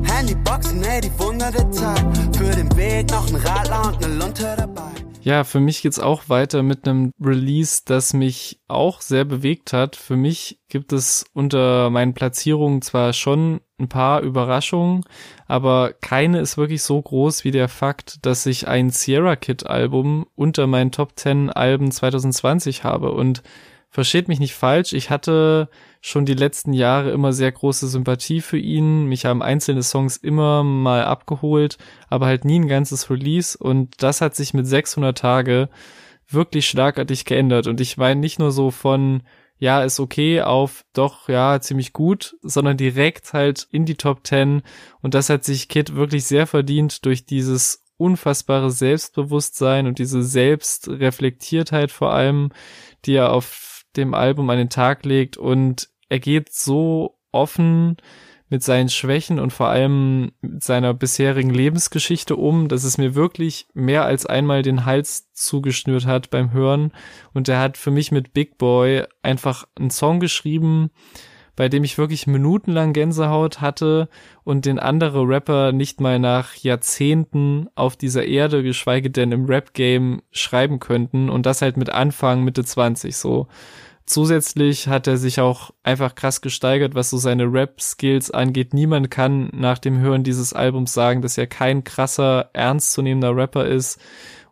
[0.05, 2.05] Handyboxen, ey, die Wunder der Zeit.
[2.37, 4.99] Für den Weg noch ein Radler und eine Lunte dabei.
[5.23, 9.97] Ja, für mich geht's auch weiter mit einem Release, das mich auch sehr bewegt hat.
[9.97, 15.05] Für mich gibt es unter meinen Platzierungen zwar schon ein paar Überraschungen,
[15.49, 20.27] aber keine ist wirklich so groß wie der Fakt, dass ich ein Sierra Kid Album
[20.37, 23.43] unter meinen Top 10 Alben 2020 habe und
[23.91, 25.69] versteht mich nicht falsch, ich hatte
[26.01, 29.07] schon die letzten Jahre immer sehr große Sympathie für ihn.
[29.07, 33.57] Mich haben einzelne Songs immer mal abgeholt, aber halt nie ein ganzes Release.
[33.59, 35.69] Und das hat sich mit 600 Tage
[36.29, 37.67] wirklich schlagartig geändert.
[37.67, 39.23] Und ich meine nicht nur so von,
[39.59, 44.63] ja, ist okay auf doch, ja, ziemlich gut, sondern direkt halt in die Top 10.
[45.03, 51.91] Und das hat sich Kid wirklich sehr verdient durch dieses unfassbare Selbstbewusstsein und diese Selbstreflektiertheit
[51.91, 52.51] vor allem,
[53.05, 57.97] die er auf dem Album an den Tag legt und er geht so offen
[58.51, 63.69] mit seinen Schwächen und vor allem mit seiner bisherigen Lebensgeschichte um, dass es mir wirklich
[63.75, 66.93] mehr als einmal den Hals zugeschnürt hat beim Hören.
[67.35, 70.91] Und er hat für mich mit Big Boy einfach einen Song geschrieben,
[71.57, 74.09] bei dem ich wirklich minutenlang Gänsehaut hatte
[74.45, 80.23] und den andere Rapper nicht mal nach Jahrzehnten auf dieser Erde, geschweige denn im Rap-Game
[80.31, 83.49] schreiben könnten und das halt mit Anfang, Mitte 20 so.
[84.09, 88.73] Zusätzlich hat er sich auch einfach krass gesteigert, was so seine Rap-Skills angeht.
[88.73, 94.01] Niemand kann nach dem Hören dieses Albums sagen, dass er kein krasser, ernstzunehmender Rapper ist.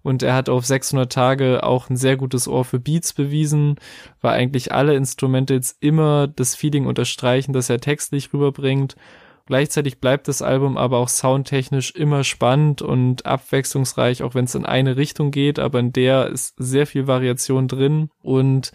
[0.03, 3.77] Und er hat auf 600 Tage auch ein sehr gutes Ohr für Beats bewiesen,
[4.21, 8.95] weil eigentlich alle Instrumente jetzt immer das Feeling unterstreichen, das er textlich rüberbringt.
[9.47, 14.67] Gleichzeitig bleibt das Album aber auch soundtechnisch immer spannend und abwechslungsreich, auch wenn es in
[14.67, 18.73] eine Richtung geht, aber in der ist sehr viel Variation drin und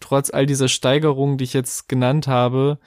[0.00, 2.78] trotz all dieser Steigerungen, die ich jetzt genannt habe,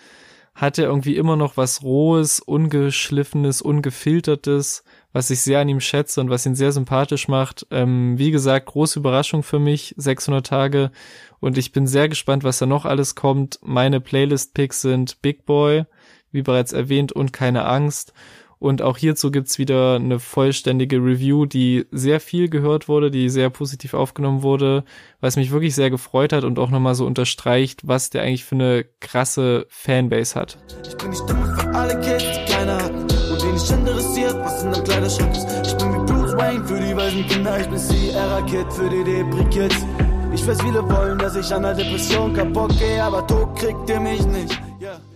[0.55, 6.19] hat er irgendwie immer noch was Rohes, Ungeschliffenes, Ungefiltertes, was ich sehr an ihm schätze
[6.19, 7.65] und was ihn sehr sympathisch macht.
[7.71, 10.91] Ähm, wie gesagt, große Überraschung für mich, 600 Tage.
[11.39, 13.59] Und ich bin sehr gespannt, was da noch alles kommt.
[13.61, 15.85] Meine Playlist-Picks sind Big Boy,
[16.31, 18.13] wie bereits erwähnt, und keine Angst.
[18.59, 23.49] Und auch hierzu gibt's wieder eine vollständige Review, die sehr viel gehört wurde, die sehr
[23.49, 24.83] positiv aufgenommen wurde,
[25.21, 28.55] was mich wirklich sehr gefreut hat und auch nochmal so unterstreicht, was der eigentlich für
[28.55, 30.57] eine krasse Fanbase hat.
[30.85, 34.63] Ich bin die Stimme für alle Kids, die keiner hat und die nicht interessiert, was
[34.63, 35.67] in deinem Kleiderschrank ist.
[35.67, 39.03] Ich bin wie Bruce Wayne für die weisen Kinder, ich bin Sierra Kid für die
[39.05, 39.85] Debris-Kids.
[40.33, 43.99] Ich weiß, viele wollen, dass ich an der Depression kaputt gehe, aber tot kriegt ihr
[44.01, 44.61] mich nicht.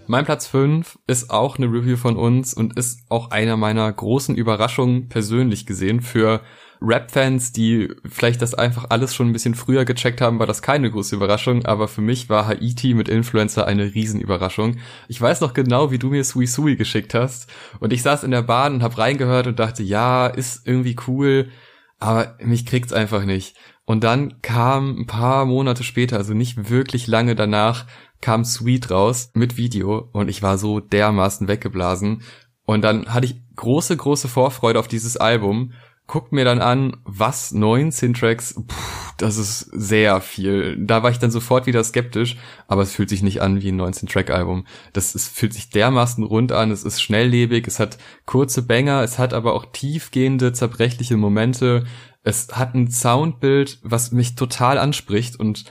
[0.05, 4.35] Mein Platz 5 ist auch eine Review von uns und ist auch einer meiner großen
[4.35, 6.01] Überraschungen persönlich gesehen.
[6.01, 6.41] Für
[6.81, 10.91] Rap-Fans, die vielleicht das einfach alles schon ein bisschen früher gecheckt haben, war das keine
[10.91, 14.77] große Überraschung, aber für mich war Haiti mit Influencer eine Riesenüberraschung.
[15.07, 18.31] Ich weiß noch genau, wie du mir Sui Sui geschickt hast und ich saß in
[18.31, 21.49] der Bahn und hab reingehört und dachte, ja, ist irgendwie cool,
[21.99, 23.55] aber mich kriegt's einfach nicht.
[23.85, 27.85] Und dann kam ein paar Monate später, also nicht wirklich lange danach,
[28.23, 32.21] kam Sweet raus mit Video und ich war so dermaßen weggeblasen.
[32.63, 35.73] Und dann hatte ich große, große Vorfreude auf dieses Album,
[36.07, 40.77] guckt mir dann an, was 19 Tracks, pff, das ist sehr viel.
[40.79, 42.38] Da war ich dann sofort wieder skeptisch,
[42.69, 44.67] aber es fühlt sich nicht an wie ein 19-Track-Album.
[44.93, 49.19] Das es fühlt sich dermaßen rund an, es ist schnelllebig, es hat kurze Banger, es
[49.19, 51.83] hat aber auch tiefgehende, zerbrechliche Momente.
[52.23, 55.65] Es hat ein Soundbild, was mich total anspricht und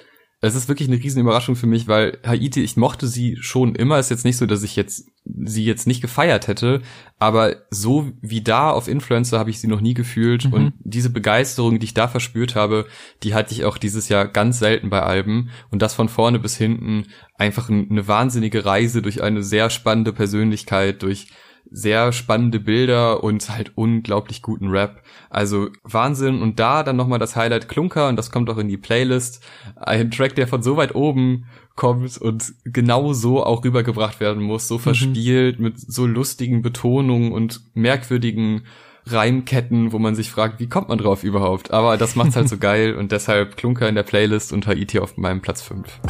[0.44, 4.00] es ist wirklich eine riesen Überraschung für mich, weil Haiti, ich mochte sie schon immer.
[4.00, 6.83] Ist jetzt nicht so, dass ich jetzt sie jetzt nicht gefeiert hätte,
[7.20, 10.52] aber so wie da auf Influencer habe ich sie noch nie gefühlt mhm.
[10.52, 12.87] und diese Begeisterung, die ich da verspürt habe,
[13.22, 16.57] die hatte ich auch dieses Jahr ganz selten bei Alben und das von vorne bis
[16.57, 17.05] hinten
[17.37, 21.28] einfach eine wahnsinnige Reise durch eine sehr spannende Persönlichkeit, durch
[21.72, 25.02] sehr spannende Bilder und halt unglaublich guten Rap.
[25.30, 26.42] Also Wahnsinn.
[26.42, 29.42] Und da dann nochmal das Highlight Klunker und das kommt auch in die Playlist.
[29.76, 34.68] Ein Track, der von so weit oben kommt und genau so auch rübergebracht werden muss,
[34.68, 34.80] so mhm.
[34.80, 38.62] verspielt mit so lustigen Betonungen und merkwürdigen
[39.06, 41.72] Reimketten, wo man sich fragt, wie kommt man drauf überhaupt?
[41.72, 45.16] Aber das macht's halt so geil und deshalb Klunker in der Playlist und Haiti auf
[45.16, 46.00] meinem Platz 5.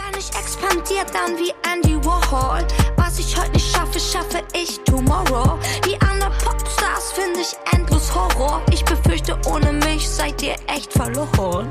[3.12, 5.59] Was ich heute nicht schaffe, schaffe ich tomorrow.
[5.87, 8.62] Die anderen Popstars finde ich endlos Horror.
[8.72, 11.68] Ich befürchte, ohne mich seid ihr echt verloren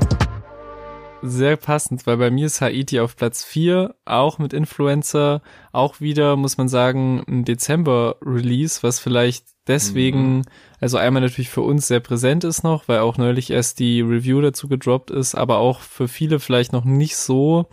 [1.24, 6.34] sehr passend, weil bei mir ist Haiti auf Platz 4, auch mit Influencer, auch wieder,
[6.34, 10.44] muss man sagen, ein Dezember-Release, was vielleicht deswegen, mhm.
[10.80, 14.40] also einmal natürlich für uns sehr präsent ist noch, weil auch neulich erst die Review
[14.40, 17.68] dazu gedroppt ist, aber auch für viele vielleicht noch nicht so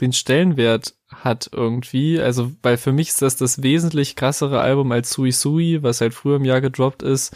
[0.00, 2.20] den Stellenwert hat irgendwie.
[2.20, 6.14] Also, weil für mich ist das das wesentlich krassere Album als Sui Sui, was halt
[6.14, 7.34] früher im Jahr gedroppt ist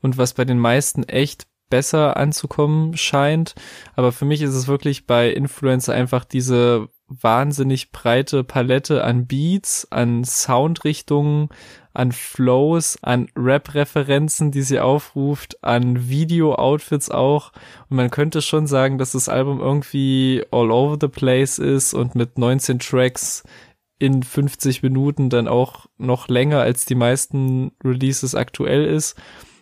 [0.00, 3.54] und was bei den meisten echt besser anzukommen scheint.
[3.94, 9.86] Aber für mich ist es wirklich bei Influencer einfach diese wahnsinnig breite Palette an Beats,
[9.90, 11.48] an Soundrichtungen,
[11.94, 17.52] an Flows, an Rap-Referenzen, die sie aufruft, an Video-Outfits auch.
[17.88, 22.14] Und man könnte schon sagen, dass das Album irgendwie all over the place ist und
[22.14, 23.42] mit 19 Tracks
[23.98, 29.16] in 50 Minuten dann auch noch länger als die meisten Releases aktuell ist.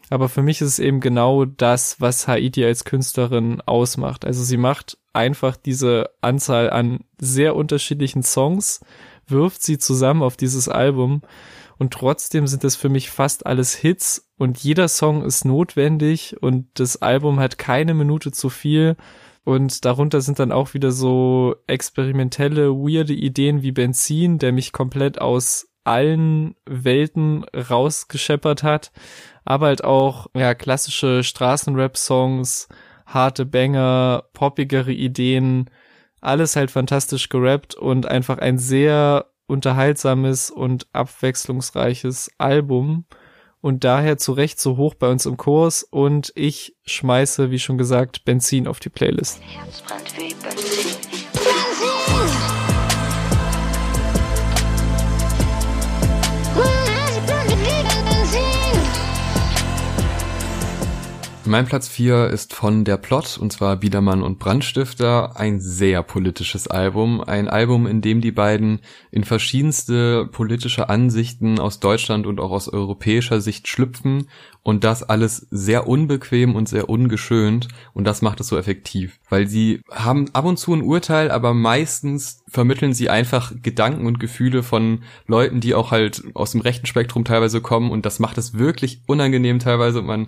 [0.08, 4.24] Aber für mich ist es eben genau das, was Haiti als Künstlerin ausmacht.
[4.24, 8.80] Also sie macht einfach diese Anzahl an sehr unterschiedlichen Songs,
[9.26, 11.22] wirft sie zusammen auf dieses Album
[11.78, 16.66] und trotzdem sind das für mich fast alles Hits und jeder Song ist notwendig und
[16.74, 18.96] das Album hat keine Minute zu viel
[19.44, 25.20] und darunter sind dann auch wieder so experimentelle, weirde Ideen wie Benzin, der mich komplett
[25.20, 28.90] aus allen Welten rausgescheppert hat
[29.46, 32.68] aber halt auch ja klassische Straßenrap-Songs,
[33.06, 35.70] harte Banger, poppigere Ideen,
[36.20, 43.06] alles halt fantastisch gerappt und einfach ein sehr unterhaltsames und abwechslungsreiches Album
[43.60, 47.78] und daher zu Recht so hoch bei uns im Kurs und ich schmeiße, wie schon
[47.78, 49.40] gesagt, Benzin auf die Playlist.
[49.42, 50.95] Herz brennt wie Benzin.
[61.46, 66.66] Mein Platz 4 ist von Der Plot, und zwar Biedermann und Brandstifter, ein sehr politisches
[66.66, 67.20] Album.
[67.20, 68.80] Ein Album, in dem die beiden
[69.12, 74.28] in verschiedenste politische Ansichten aus Deutschland und auch aus europäischer Sicht schlüpfen.
[74.64, 77.68] Und das alles sehr unbequem und sehr ungeschönt.
[77.94, 81.54] Und das macht es so effektiv, weil sie haben ab und zu ein Urteil, aber
[81.54, 86.86] meistens vermitteln sie einfach Gedanken und Gefühle von Leuten, die auch halt aus dem rechten
[86.86, 87.92] Spektrum teilweise kommen.
[87.92, 90.00] Und das macht es wirklich unangenehm teilweise.
[90.00, 90.26] Und man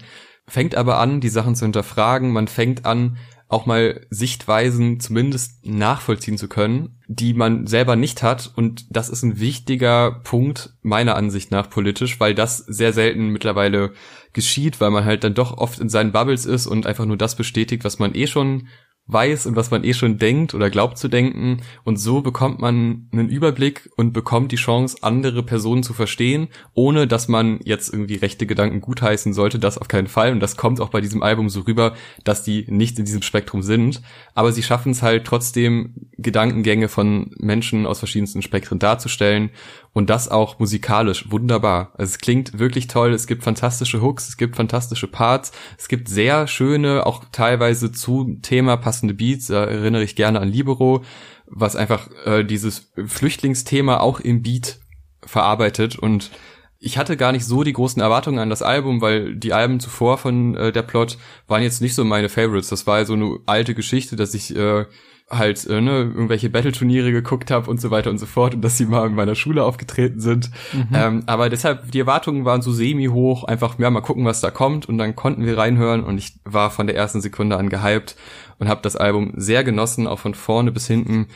[0.48, 2.32] fängt aber an, die Sachen zu hinterfragen.
[2.32, 8.52] Man fängt an, auch mal Sichtweisen zumindest nachvollziehen zu können, die man selber nicht hat.
[8.54, 13.92] Und das ist ein wichtiger Punkt meiner Ansicht nach politisch, weil das sehr selten mittlerweile
[14.34, 17.36] geschieht, weil man halt dann doch oft in seinen Bubbles ist und einfach nur das
[17.36, 18.68] bestätigt, was man eh schon
[19.08, 21.62] weiß und was man eh schon denkt oder glaubt zu denken.
[21.84, 27.06] Und so bekommt man einen Überblick und bekommt die Chance, andere Personen zu verstehen, ohne
[27.06, 29.58] dass man jetzt irgendwie rechte Gedanken gutheißen sollte.
[29.58, 30.32] Das auf keinen Fall.
[30.32, 31.94] Und das kommt auch bei diesem Album so rüber,
[32.24, 34.02] dass die nicht in diesem Spektrum sind.
[34.34, 39.50] Aber sie schaffen es halt trotzdem, Gedankengänge von Menschen aus verschiedensten Spektren darzustellen
[39.98, 41.28] und das auch musikalisch.
[41.32, 41.92] Wunderbar.
[41.98, 46.08] Also es klingt wirklich toll, es gibt fantastische Hooks, es gibt fantastische Parts, es gibt
[46.08, 51.02] sehr schöne, auch teilweise zu Thema passende Beats, da erinnere ich gerne an Libero,
[51.46, 54.78] was einfach äh, dieses Flüchtlingsthema auch im Beat
[55.22, 55.98] verarbeitet.
[55.98, 56.30] Und
[56.78, 60.16] ich hatte gar nicht so die großen Erwartungen an das Album, weil die Alben zuvor
[60.16, 62.68] von äh, der Plot waren jetzt nicht so meine Favorites.
[62.68, 64.84] Das war so eine alte Geschichte, dass ich äh,
[65.30, 68.78] halt äh, ne, irgendwelche Battle-Turniere geguckt habe und so weiter und so fort und dass
[68.78, 70.50] sie mal in meiner Schule aufgetreten sind.
[70.72, 70.88] Mhm.
[70.94, 74.88] Ähm, aber deshalb, die Erwartungen waren so semi-hoch, einfach, ja, mal gucken, was da kommt
[74.88, 78.16] und dann konnten wir reinhören und ich war von der ersten Sekunde an gehypt
[78.58, 81.26] und habe das Album sehr genossen, auch von vorne bis hinten.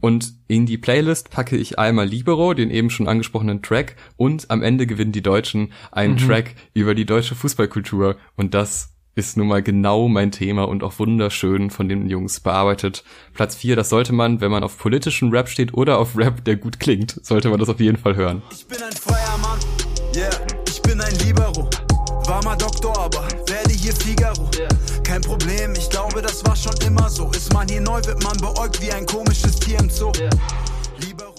[0.00, 4.62] Und in die Playlist packe ich einmal Libero, den eben schon angesprochenen Track, und am
[4.62, 6.18] Ende gewinnen die Deutschen einen mhm.
[6.18, 8.16] Track über die deutsche Fußballkultur.
[8.36, 13.02] Und das ist nun mal genau mein Thema und auch wunderschön von den Jungs bearbeitet.
[13.34, 16.56] Platz 4, das sollte man, wenn man auf politischen Rap steht oder auf Rap, der
[16.56, 18.42] gut klingt, sollte man das auf jeden Fall hören.
[18.52, 19.58] Ich bin ein Feuermann,
[20.14, 20.30] yeah,
[20.68, 21.68] ich bin ein Libero.
[22.26, 24.48] War mal Doktor, aber werde hier Figaro.
[25.02, 27.30] Kein Problem, ich glaube, das war schon immer so.
[27.30, 30.12] Ist man hier neu, wird man beäugt wie ein komisches Tier im Zoo.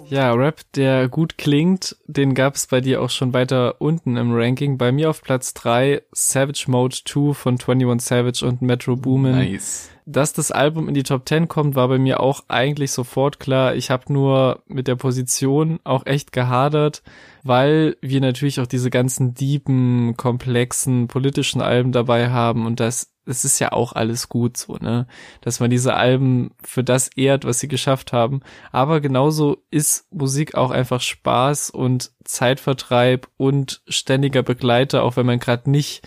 [0.10, 4.34] Ja, Rap, der gut klingt, den gab es bei dir auch schon weiter unten im
[4.34, 4.78] Ranking.
[4.78, 9.34] Bei mir auf Platz 3 Savage Mode 2 von 21 Savage und Metro Boomin.
[9.34, 9.90] Nice.
[10.06, 13.76] Dass das Album in die Top 10 kommt, war bei mir auch eigentlich sofort klar.
[13.76, 17.04] Ich habe nur mit der Position auch echt gehadert,
[17.44, 23.46] weil wir natürlich auch diese ganzen diepen, komplexen politischen Alben dabei haben und das es
[23.46, 25.08] ist ja auch alles gut so, ne?
[25.42, 28.42] Dass man diese Alben für das ehrt, was sie geschafft haben.
[28.72, 35.40] Aber genauso ist Musik auch einfach Spaß und Zeitvertreib und ständiger Begleiter, auch wenn man
[35.40, 36.02] gerade nicht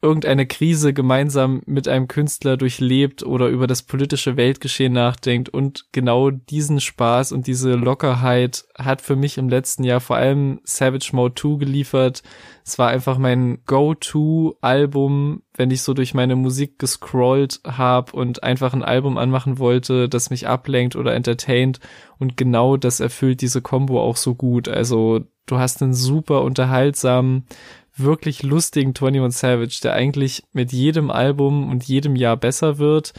[0.00, 6.30] irgendeine Krise gemeinsam mit einem Künstler durchlebt oder über das politische Weltgeschehen nachdenkt und genau
[6.30, 11.34] diesen Spaß und diese Lockerheit hat für mich im letzten Jahr vor allem Savage Mode
[11.34, 12.22] 2 geliefert.
[12.64, 18.74] Es war einfach mein Go-To-Album, wenn ich so durch meine Musik gescrollt habe und einfach
[18.74, 21.80] ein Album anmachen wollte, das mich ablenkt oder entertaint
[22.18, 24.68] und genau das erfüllt diese Combo auch so gut.
[24.68, 27.46] Also du hast einen super unterhaltsamen
[27.98, 33.14] wirklich lustigen 21 Savage, der eigentlich mit jedem Album und jedem Jahr besser wird,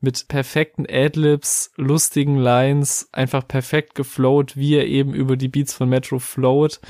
[0.00, 5.90] mit perfekten Adlibs, lustigen Lines, einfach perfekt geflowt, wie er eben über die Beats von
[5.90, 6.80] Metro float.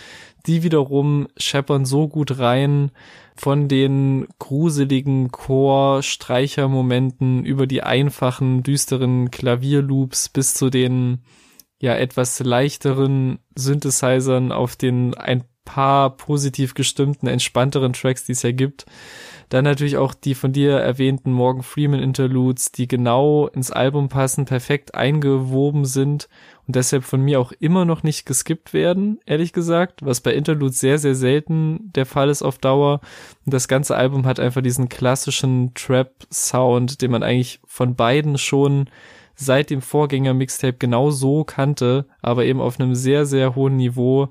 [0.46, 2.92] Die wiederum scheppern so gut rein
[3.36, 11.22] von den gruseligen Chor-Streichermomenten über die einfachen, düsteren Klavierloops bis zu den
[11.80, 18.50] ja etwas leichteren Synthesizern auf den ein paar positiv gestimmten, entspannteren Tracks, die es ja
[18.50, 18.86] gibt.
[19.50, 24.46] Dann natürlich auch die von dir erwähnten Morgan Freeman Interludes, die genau ins Album passen,
[24.46, 26.28] perfekt eingewoben sind
[26.66, 30.80] und deshalb von mir auch immer noch nicht geskippt werden, ehrlich gesagt, was bei Interludes
[30.80, 33.00] sehr, sehr selten der Fall ist auf Dauer.
[33.44, 38.88] Und das ganze Album hat einfach diesen klassischen Trap-Sound, den man eigentlich von beiden schon
[39.40, 44.28] seit dem Vorgänger-Mixtape genau so kannte, aber eben auf einem sehr, sehr hohen Niveau.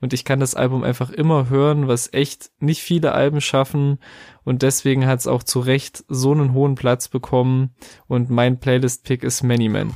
[0.00, 3.98] Und ich kann das Album einfach immer hören, was echt nicht viele Alben schaffen.
[4.44, 7.74] Und deswegen hat es auch zu Recht so einen hohen Platz bekommen.
[8.06, 9.92] Und mein Playlist-Pick ist Many Men.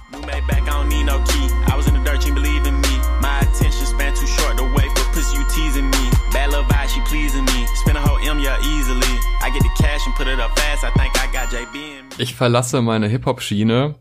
[12.18, 13.94] Ich verlasse meine Hip-Hop-Schiene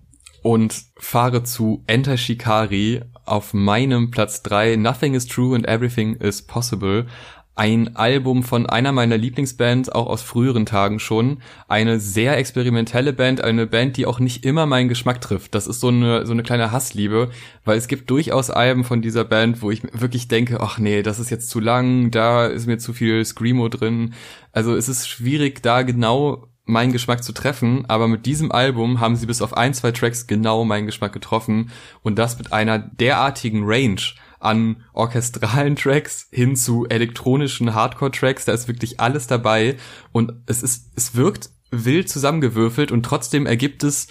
[0.46, 6.44] und fahre zu Enter Shikari auf meinem Platz 3 Nothing is True and Everything is
[6.44, 7.08] Possible.
[7.56, 11.40] Ein Album von einer meiner Lieblingsbands, auch aus früheren Tagen schon.
[11.68, 15.56] Eine sehr experimentelle Band, eine Band, die auch nicht immer meinen Geschmack trifft.
[15.56, 17.32] Das ist so eine, so eine kleine Hassliebe,
[17.64, 21.18] weil es gibt durchaus Alben von dieser Band, wo ich wirklich denke, ach nee, das
[21.18, 24.14] ist jetzt zu lang, da ist mir zu viel Screamo drin.
[24.52, 29.16] Also es ist schwierig, da genau meinen Geschmack zu treffen, aber mit diesem Album haben
[29.16, 33.64] sie bis auf ein, zwei Tracks genau meinen Geschmack getroffen und das mit einer derartigen
[33.66, 34.02] Range
[34.40, 39.78] an orchestralen Tracks hin zu elektronischen Hardcore-Tracks, da ist wirklich alles dabei
[40.12, 44.08] und es ist, es wirkt wild zusammengewürfelt und trotzdem ergibt es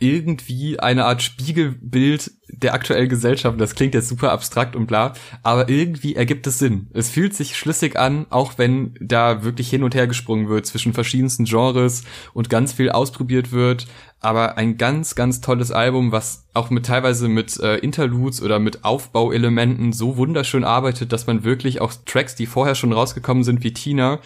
[0.00, 3.60] irgendwie eine Art Spiegelbild der aktuellen Gesellschaft.
[3.60, 6.88] Das klingt jetzt super abstrakt und bla, aber irgendwie ergibt es Sinn.
[6.92, 10.92] Es fühlt sich schlüssig an, auch wenn da wirklich hin und her gesprungen wird zwischen
[10.92, 13.86] verschiedensten Genres und ganz viel ausprobiert wird.
[14.20, 18.84] Aber ein ganz, ganz tolles Album, was auch mit teilweise mit äh, Interludes oder mit
[18.84, 23.72] Aufbauelementen so wunderschön arbeitet, dass man wirklich auch Tracks, die vorher schon rausgekommen sind, wie
[23.72, 24.20] Tina,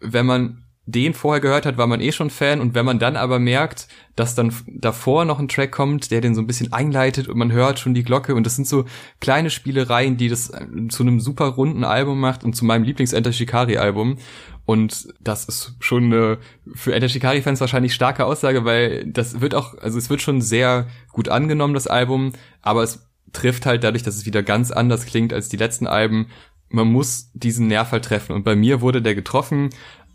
[0.00, 2.60] wenn man den vorher gehört hat, war man eh schon Fan.
[2.60, 6.34] Und wenn man dann aber merkt, dass dann davor noch ein Track kommt, der den
[6.34, 8.34] so ein bisschen einleitet und man hört schon die Glocke.
[8.34, 8.84] Und das sind so
[9.20, 13.32] kleine Spielereien, die das äh, zu einem super runden Album macht und zu meinem Lieblings-Enter
[13.32, 14.18] Shikari Album.
[14.66, 16.38] Und das ist schon eine
[16.74, 20.40] für Enter Shikari Fans wahrscheinlich starke Aussage, weil das wird auch, also es wird schon
[20.40, 22.32] sehr gut angenommen, das Album,
[22.62, 26.28] aber es trifft halt dadurch, dass es wieder ganz anders klingt als die letzten Alben,
[26.70, 28.32] man muss diesen Nerv halt treffen.
[28.32, 29.70] Und bei mir wurde der getroffen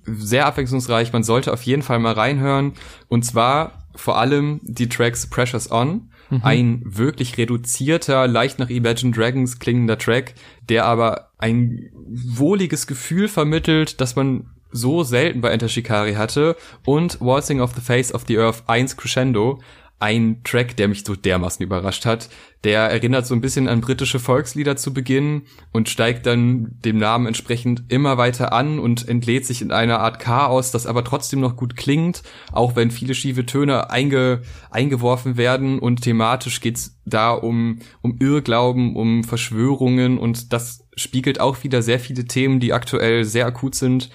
[0.06, 1.14] sehr abwechslungsreich.
[1.14, 2.74] Man sollte auf jeden Fall mal reinhören.
[3.08, 6.42] Und zwar vor allem die Tracks Pressures On, mhm.
[6.44, 10.36] ein wirklich reduzierter, leicht nach Imagine Dragons klingender Track,
[10.70, 17.20] der aber ein wohliges Gefühl vermittelt, dass man so selten bei Enter Shikari hatte und
[17.20, 19.60] Waltzing of the Face of the Earth 1 Crescendo,
[20.00, 22.30] ein Track, der mich so dermaßen überrascht hat.
[22.64, 27.28] Der erinnert so ein bisschen an britische Volkslieder zu Beginn und steigt dann dem Namen
[27.28, 31.56] entsprechend immer weiter an und entlädt sich in einer Art Chaos, das aber trotzdem noch
[31.56, 34.42] gut klingt, auch wenn viele schiefe Töne einge,
[34.72, 35.80] eingeworfen werden.
[35.80, 40.18] Und thematisch geht's da um, um Irrglauben, um Verschwörungen.
[40.18, 44.10] Und das spiegelt auch wieder sehr viele Themen, die aktuell sehr akut sind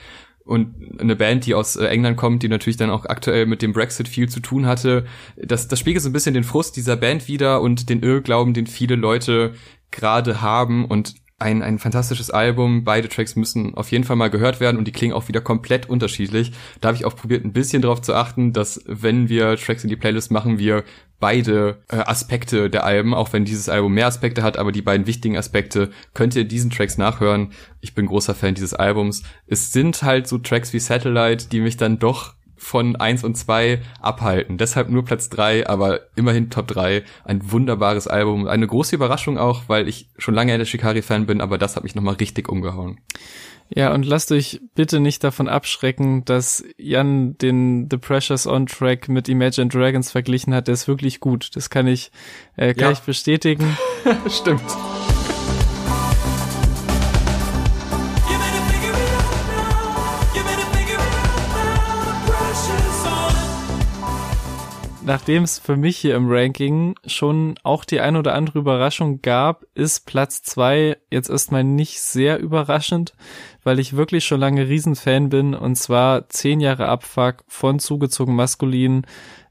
[0.44, 3.72] und eine Band, die aus äh, England kommt, die natürlich dann auch aktuell mit dem
[3.72, 7.28] Brexit viel zu tun hatte, das, das spiegelt so ein bisschen den Frust dieser Band
[7.28, 9.54] wieder und den Irrglauben, den viele Leute
[9.90, 12.84] gerade haben und ein, ein fantastisches Album.
[12.84, 15.88] Beide Tracks müssen auf jeden Fall mal gehört werden und die klingen auch wieder komplett
[15.88, 16.52] unterschiedlich.
[16.80, 19.90] Da habe ich auch probiert, ein bisschen darauf zu achten, dass wenn wir Tracks in
[19.90, 20.84] die Playlist machen, wir
[21.18, 25.06] beide äh, Aspekte der Alben, auch wenn dieses Album mehr Aspekte hat, aber die beiden
[25.06, 27.52] wichtigen Aspekte könnt ihr diesen Tracks nachhören.
[27.80, 29.22] Ich bin großer Fan dieses Albums.
[29.46, 33.82] Es sind halt so Tracks wie Satellite, die mich dann doch von eins und zwei
[34.00, 34.56] abhalten.
[34.56, 37.04] Deshalb nur Platz drei, aber immerhin Top drei.
[37.24, 38.46] Ein wunderbares Album.
[38.48, 41.94] Eine große Überraschung auch, weil ich schon lange der Shikari-Fan bin, aber das hat mich
[41.94, 43.00] nochmal richtig umgehauen.
[43.68, 49.08] Ja, und lasst euch bitte nicht davon abschrecken, dass Jan den The Pressures on Track
[49.08, 50.68] mit Imagine Dragons verglichen hat.
[50.68, 51.56] Der ist wirklich gut.
[51.56, 52.12] Das kann ich,
[52.56, 53.00] äh, kann ja.
[53.04, 53.76] bestätigen.
[54.28, 54.62] Stimmt.
[65.04, 69.64] Nachdem es für mich hier im Ranking schon auch die ein oder andere Überraschung gab,
[69.74, 73.14] ist Platz zwei jetzt erstmal nicht sehr überraschend,
[73.62, 79.06] weil ich wirklich schon lange Riesenfan bin und zwar zehn Jahre Abfuck von zugezogen maskulin.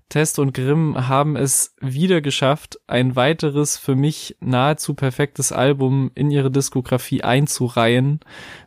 [0.09, 6.29] Test und Grimm haben es wieder geschafft, ein weiteres für mich nahezu perfektes Album in
[6.29, 8.19] ihre Diskografie einzureihen,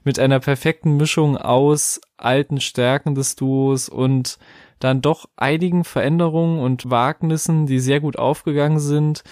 [0.03, 4.39] mit einer perfekten Mischung aus alten Stärken des Duos und
[4.79, 9.22] dann doch einigen Veränderungen und Wagnissen, die sehr gut aufgegangen sind.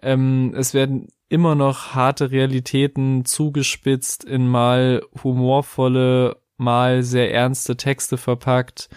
[0.00, 8.16] Ähm, es werden immer noch harte Realitäten zugespitzt in mal humorvolle, mal sehr ernste Texte
[8.16, 8.90] verpackt,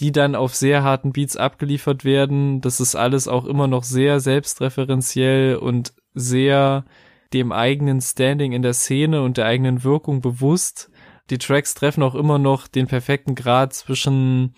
[0.00, 2.60] die dann auf sehr harten Beats abgeliefert werden.
[2.60, 6.84] Das ist alles auch immer noch sehr selbstreferenziell und sehr
[7.32, 10.90] dem eigenen Standing in der Szene und der eigenen Wirkung bewusst.
[11.30, 14.54] Die Tracks treffen auch immer noch den perfekten Grad zwischen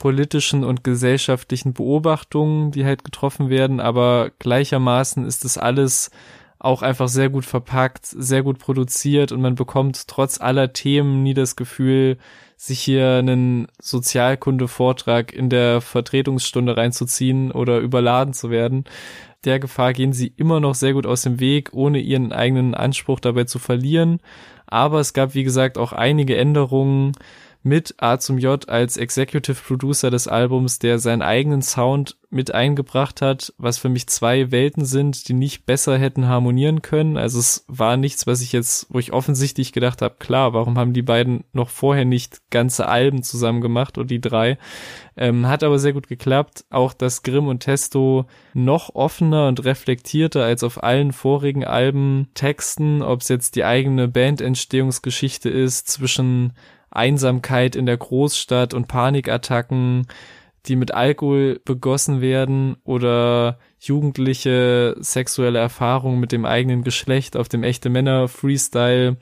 [0.00, 6.10] politischen und gesellschaftlichen Beobachtungen, die halt getroffen werden, aber gleichermaßen ist es alles
[6.58, 11.34] auch einfach sehr gut verpackt, sehr gut produziert und man bekommt trotz aller Themen nie
[11.34, 12.16] das Gefühl,
[12.56, 18.84] sich hier einen Sozialkunde-Vortrag in der Vertretungsstunde reinzuziehen oder überladen zu werden.
[19.44, 23.20] Der Gefahr gehen sie immer noch sehr gut aus dem Weg, ohne ihren eigenen Anspruch
[23.20, 24.20] dabei zu verlieren.
[24.66, 27.12] Aber es gab, wie gesagt, auch einige Änderungen,
[27.62, 33.20] mit A zum J als Executive Producer des Albums, der seinen eigenen Sound mit eingebracht
[33.20, 37.16] hat, was für mich zwei Welten sind, die nicht besser hätten harmonieren können.
[37.16, 40.92] Also es war nichts, was ich jetzt, wo ich offensichtlich gedacht habe, klar, warum haben
[40.92, 44.58] die beiden noch vorher nicht ganze Alben zusammen gemacht oder die drei?
[45.16, 46.64] Ähm, hat aber sehr gut geklappt.
[46.70, 53.02] Auch dass Grimm und Testo noch offener und reflektierter als auf allen vorigen Alben texten,
[53.02, 56.52] ob es jetzt die eigene Bandentstehungsgeschichte ist zwischen
[56.90, 60.06] Einsamkeit in der Großstadt und Panikattacken,
[60.66, 67.62] die mit Alkohol begossen werden oder jugendliche sexuelle Erfahrungen mit dem eigenen Geschlecht auf dem
[67.62, 69.16] echte Männer Freestyle,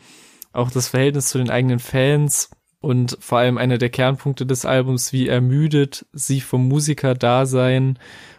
[0.53, 2.51] auch das Verhältnis zu den eigenen Fans
[2.81, 7.99] und vor allem einer der Kernpunkte des Albums, wie ermüdet sie vom Musiker-Dasein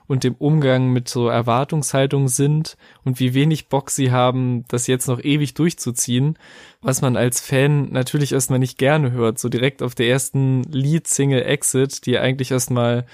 [0.10, 5.08] und dem Umgang mit so Erwartungshaltung sind und wie wenig Bock sie haben, das jetzt
[5.08, 6.38] noch ewig durchzuziehen,
[6.82, 11.44] was man als Fan natürlich erstmal nicht gerne hört, so direkt auf der ersten Lead-Single
[11.44, 13.06] Exit, die eigentlich erstmal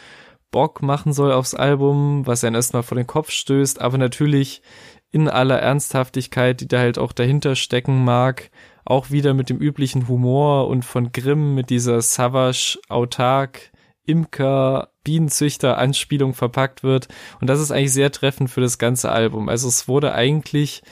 [0.52, 4.62] Bock machen soll aufs Album, was einen erstmal vor den Kopf stößt, aber natürlich
[5.12, 8.52] in aller Ernsthaftigkeit, die da halt auch dahinter stecken mag,
[8.86, 13.74] auch wieder mit dem üblichen Humor und von Grimm mit dieser Savage autark
[14.06, 17.08] Imker, Bienenzüchter Anspielung verpackt wird.
[17.40, 19.48] Und das ist eigentlich sehr treffend für das ganze Album.
[19.48, 20.84] Also es wurde eigentlich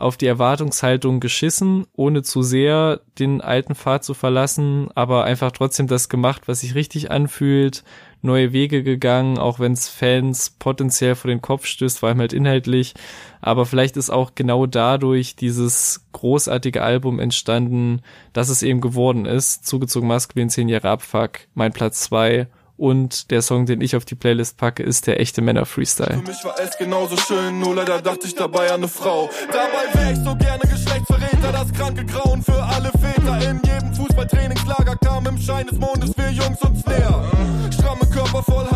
[0.00, 5.88] auf die Erwartungshaltung geschissen, ohne zu sehr den alten Pfad zu verlassen, aber einfach trotzdem
[5.88, 7.84] das gemacht, was sich richtig anfühlt,
[8.22, 12.32] neue Wege gegangen, auch wenn es Fans potenziell vor den Kopf stößt, vor allem halt
[12.32, 12.94] inhaltlich.
[13.42, 18.00] Aber vielleicht ist auch genau dadurch dieses großartige Album entstanden,
[18.32, 19.66] dass es eben geworden ist.
[19.66, 22.48] Zugezogen maskulin, zehn Jahre Abfuck, mein Platz zwei
[22.80, 26.14] Und der Song, den ich auf die Playlist packe, ist der echte Männer Freestyle.
[26.14, 29.28] Für mich war es genauso schön, nur leider dachte ich dabei an eine Frau.
[29.52, 33.50] Dabei wäre ich so gerne Geschlechtsverräter, das kranke Grauen für alle Väter.
[33.50, 37.22] In jedem Fußballtrainingslager kam im Schein des Mondes für Jungs uns näher.
[37.70, 38.69] Stramme Körper voll.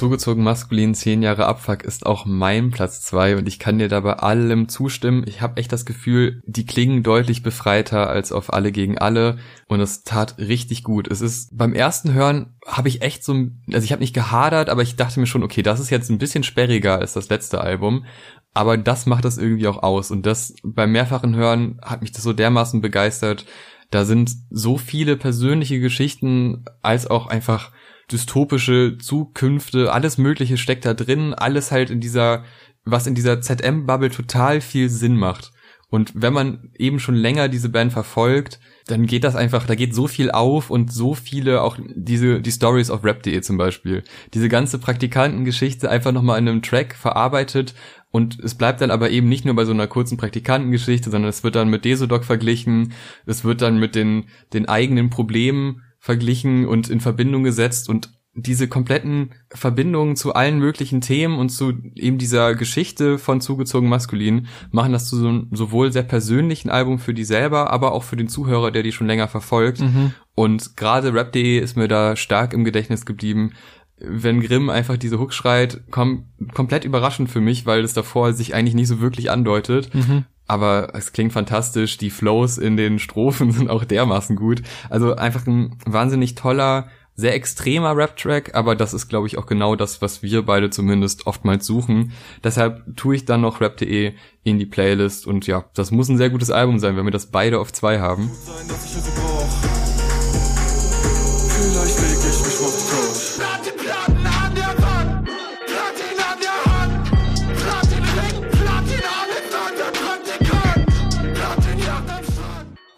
[0.00, 4.14] Zugezogen maskulin 10 Jahre Abfuck ist auch mein Platz 2 und ich kann dir dabei
[4.14, 5.24] allem zustimmen.
[5.26, 9.36] Ich habe echt das Gefühl, die klingen deutlich befreiter als auf alle gegen alle
[9.68, 11.06] und es tat richtig gut.
[11.06, 13.34] Es ist beim ersten Hören habe ich echt so,
[13.70, 16.16] also ich habe nicht gehadert, aber ich dachte mir schon, okay, das ist jetzt ein
[16.16, 18.06] bisschen sperriger als das letzte Album.
[18.54, 20.10] Aber das macht das irgendwie auch aus.
[20.10, 23.44] Und das beim mehrfachen Hören hat mich das so dermaßen begeistert.
[23.90, 27.70] Da sind so viele persönliche Geschichten als auch einfach
[28.12, 32.44] dystopische Zukünfte, alles Mögliche steckt da drin, alles halt in dieser,
[32.84, 35.52] was in dieser ZM-Bubble total viel Sinn macht.
[35.90, 39.94] Und wenn man eben schon länger diese Band verfolgt, dann geht das einfach, da geht
[39.94, 44.04] so viel auf und so viele, auch diese, die Stories auf rap.de zum Beispiel.
[44.32, 47.74] Diese ganze Praktikantengeschichte einfach nochmal in einem Track verarbeitet
[48.12, 51.42] und es bleibt dann aber eben nicht nur bei so einer kurzen Praktikantengeschichte, sondern es
[51.42, 52.92] wird dann mit Desodoc verglichen,
[53.26, 58.68] es wird dann mit den, den eigenen Problemen verglichen und in Verbindung gesetzt und diese
[58.68, 64.92] kompletten Verbindungen zu allen möglichen Themen und zu eben dieser Geschichte von zugezogen maskulin machen
[64.92, 68.28] das zu so einem sowohl sehr persönlichen Album für die selber, aber auch für den
[68.28, 69.80] Zuhörer, der die schon länger verfolgt.
[69.80, 70.14] Mhm.
[70.34, 73.52] Und gerade Rap.de ist mir da stark im Gedächtnis geblieben.
[73.98, 78.54] Wenn Grimm einfach diese Hook schreit, kom komplett überraschend für mich, weil es davor sich
[78.54, 79.92] eigentlich nicht so wirklich andeutet.
[79.92, 80.24] Mhm.
[80.50, 81.96] Aber es klingt fantastisch.
[81.96, 84.62] Die Flows in den Strophen sind auch dermaßen gut.
[84.88, 89.76] Also einfach ein wahnsinnig toller, sehr extremer Rap-Track, aber das ist, glaube ich, auch genau
[89.76, 92.12] das, was wir beide zumindest oftmals suchen.
[92.42, 96.30] Deshalb tue ich dann noch rap.de in die Playlist und ja, das muss ein sehr
[96.30, 98.28] gutes Album sein, wenn wir das beide auf zwei haben.
[98.42, 99.39] Sein,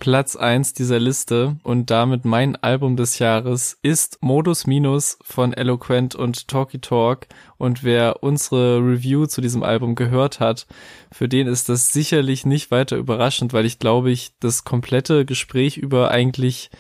[0.03, 6.16] Platz eins dieser Liste und damit mein Album des Jahres ist Modus Minus von Eloquent
[6.16, 7.28] und Talky Talk.
[7.57, 10.66] Und wer unsere Review zu diesem Album gehört hat,
[11.12, 15.76] für den ist das sicherlich nicht weiter überraschend, weil ich glaube, ich das komplette Gespräch
[15.76, 16.70] über eigentlich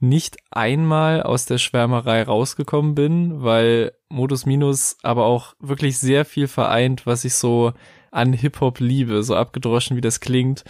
[0.00, 6.48] nicht einmal aus der Schwärmerei rausgekommen bin, weil Modus Minus aber auch wirklich sehr viel
[6.48, 7.72] vereint, was ich so
[8.10, 10.64] an Hip-Hop liebe, so abgedroschen wie das klingt.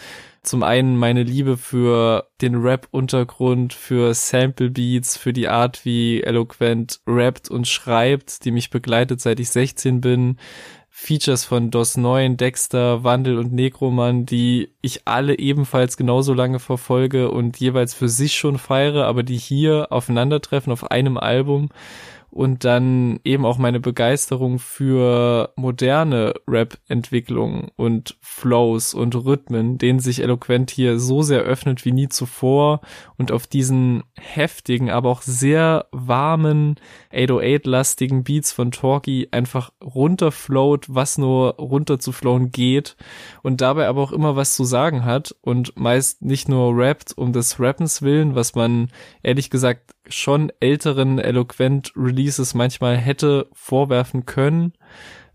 [0.45, 7.51] Zum einen meine Liebe für den Rap-Untergrund, für Sample-Beats, für die Art, wie Eloquent rappt
[7.51, 10.37] und schreibt, die mich begleitet, seit ich 16 bin.
[10.91, 17.31] Features von DOS 9, Dexter, Wandel und Necroman, die ich alle ebenfalls genauso lange verfolge
[17.31, 21.71] und jeweils für sich schon feiere, aber die hier aufeinandertreffen auf einem Album
[22.35, 30.21] und dann eben auch meine Begeisterung für moderne Rap-Entwicklungen und Flows und Rhythmen, denen sich
[30.21, 32.81] Eloquent hier so sehr öffnet wie nie zuvor
[33.17, 36.75] und auf diesen heftigen, aber auch sehr warmen
[37.13, 42.97] 808-lastigen Beats von Talkie einfach runterflowt, was nur runterzuflowen geht
[43.45, 47.35] und dabei aber auch immer was zu sagen hat und meist nicht nur rappt um
[47.35, 48.89] des Rappens willen, was man
[49.23, 54.73] ehrlich gesagt schon älteren eloquent Releases manchmal hätte vorwerfen können.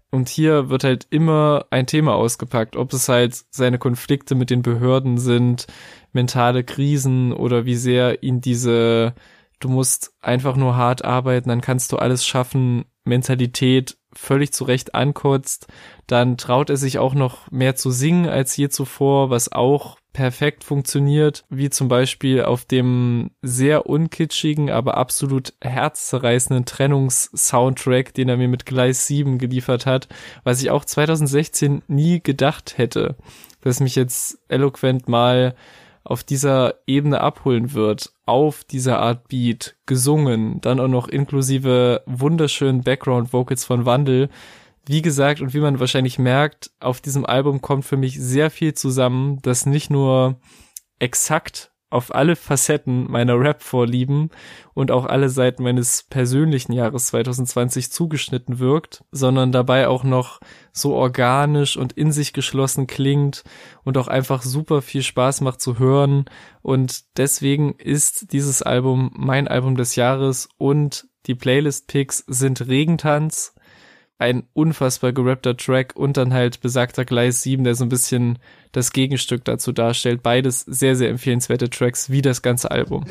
[0.10, 4.64] Und hier wird halt immer ein Thema ausgepackt, ob es halt seine Konflikte mit den
[4.64, 5.68] Behörden sind,
[6.12, 9.14] mentale Krisen oder wie sehr ihn diese
[9.60, 15.68] du musst einfach nur hart arbeiten, dann kannst du alles schaffen, Mentalität völlig zurecht ankotzt,
[16.08, 20.64] dann traut er sich auch noch mehr zu singen als je zuvor, was auch perfekt
[20.64, 28.48] funktioniert, wie zum Beispiel auf dem sehr unkitschigen, aber absolut herzzerreißenden Trennungs-Soundtrack, den er mir
[28.48, 30.08] mit Gleis 7 geliefert hat,
[30.44, 33.16] was ich auch 2016 nie gedacht hätte,
[33.62, 35.56] dass mich jetzt eloquent mal
[36.10, 42.82] auf dieser Ebene abholen wird, auf dieser Art Beat, gesungen, dann auch noch inklusive wunderschönen
[42.82, 44.30] Background Vocals von Wandel.
[44.88, 48.74] Wie gesagt und wie man wahrscheinlich merkt, auf diesem Album kommt für mich sehr viel
[48.74, 50.40] zusammen, das nicht nur
[50.98, 54.30] exakt auf alle Facetten meiner Rap-Vorlieben
[54.74, 60.40] und auch alle Seiten meines persönlichen Jahres 2020 zugeschnitten wirkt, sondern dabei auch noch
[60.72, 63.44] so organisch und in sich geschlossen klingt
[63.84, 66.26] und auch einfach super viel Spaß macht zu hören.
[66.62, 73.54] Und deswegen ist dieses Album mein Album des Jahres und die Playlist-Picks sind Regentanz,
[74.20, 78.38] ein unfassbar gerappter Track und dann halt besagter Gleis 7, der so ein bisschen
[78.74, 80.22] das Gegenstück dazu darstellt.
[80.22, 83.06] Beides sehr, sehr empfehlenswerte Tracks, wie das ganze Album.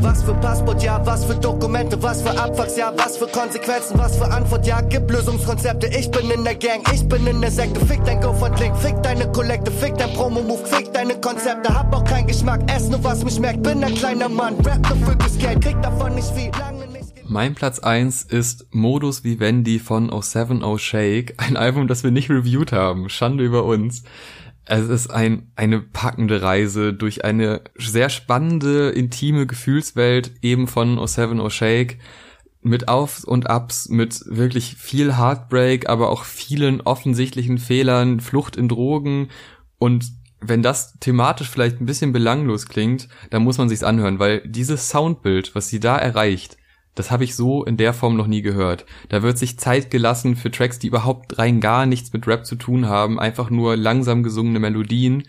[0.00, 4.16] Was für Passport, ja, was für Dokumente, was für Abwachs, ja, was für Konsequenzen, was
[4.16, 5.86] für Antwort, ja, gibt Lösungskonzepte.
[5.86, 8.76] Ich bin in der Gang, ich bin in der Sekte, fick dein Go von Link,
[8.76, 13.02] fick deine Kollekte, fick dein Promo-Move, fick deine Konzepte, hab auch keinen Geschmack, ess nur
[13.04, 16.71] was mich merkt, bin ein kleiner Mann, rap für Geld, krieg davon nicht viel, nicht.
[17.32, 22.72] Mein Platz eins ist Modus Vivendi von O7O Shake, ein Album, das wir nicht reviewed
[22.72, 23.08] haben.
[23.08, 24.02] Schande über uns.
[24.66, 31.48] Es ist ein, eine packende Reise durch eine sehr spannende, intime Gefühlswelt eben von O7O
[31.48, 32.00] Shake
[32.60, 38.68] mit Aufs und Ups, mit wirklich viel Heartbreak, aber auch vielen offensichtlichen Fehlern, Flucht in
[38.68, 39.28] Drogen
[39.78, 40.04] und
[40.42, 44.90] wenn das thematisch vielleicht ein bisschen belanglos klingt, dann muss man sich's anhören, weil dieses
[44.90, 46.58] Soundbild, was sie da erreicht,
[46.94, 48.84] das habe ich so in der Form noch nie gehört.
[49.08, 52.56] Da wird sich Zeit gelassen für Tracks, die überhaupt rein gar nichts mit Rap zu
[52.56, 55.24] tun haben, einfach nur langsam gesungene Melodien.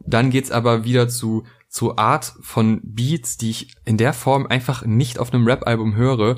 [0.00, 4.86] Dann geht's aber wieder zu zu Art von Beats, die ich in der Form einfach
[4.86, 6.36] nicht auf einem Rap-Album höre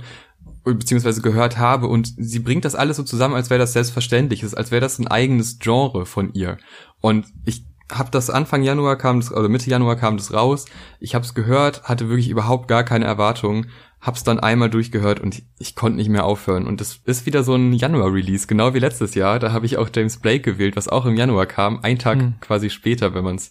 [0.64, 4.70] beziehungsweise gehört habe und sie bringt das alles so zusammen, als wäre das selbstverständlich, als
[4.70, 6.58] wäre das ein eigenes Genre von ihr.
[7.00, 10.66] Und ich habe das Anfang Januar kam das, oder Mitte Januar kam das raus.
[11.00, 13.70] Ich habe es gehört, hatte wirklich überhaupt gar keine Erwartungen
[14.00, 16.66] hab's dann einmal durchgehört und ich, ich konnte nicht mehr aufhören.
[16.66, 19.38] Und das ist wieder so ein Januar-Release, genau wie letztes Jahr.
[19.38, 22.34] Da habe ich auch James Blake gewählt, was auch im Januar kam, ein Tag mhm.
[22.40, 23.50] quasi später, wenn man es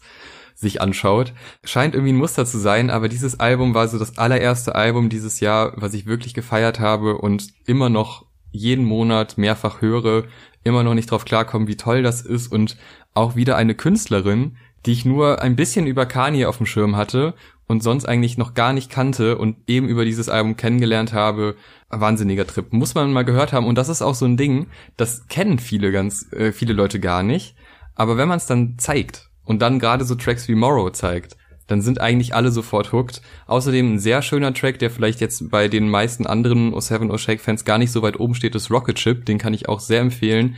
[0.55, 1.33] sich anschaut.
[1.63, 5.39] Scheint irgendwie ein Muster zu sein, aber dieses Album war so das allererste Album dieses
[5.39, 10.23] Jahr, was ich wirklich gefeiert habe und immer noch jeden Monat mehrfach höre,
[10.63, 12.77] immer noch nicht drauf klarkommen, wie toll das ist und
[13.13, 17.33] auch wieder eine Künstlerin, die ich nur ein bisschen über Kanye auf dem Schirm hatte
[17.67, 21.55] und sonst eigentlich noch gar nicht kannte und eben über dieses Album kennengelernt habe.
[21.89, 22.71] wahnsinniger Trip.
[22.73, 23.65] Muss man mal gehört haben.
[23.65, 27.23] Und das ist auch so ein Ding, das kennen viele ganz, äh, viele Leute gar
[27.23, 27.55] nicht.
[27.95, 31.81] Aber wenn man es dann zeigt und dann gerade so Tracks wie Morrow zeigt, dann
[31.81, 33.21] sind eigentlich alle sofort hooked.
[33.45, 37.41] Außerdem ein sehr schöner Track, der vielleicht jetzt bei den meisten anderen O7 O Shake
[37.41, 39.25] Fans gar nicht so weit oben steht, ist Rocket Ship.
[39.25, 40.55] Den kann ich auch sehr empfehlen.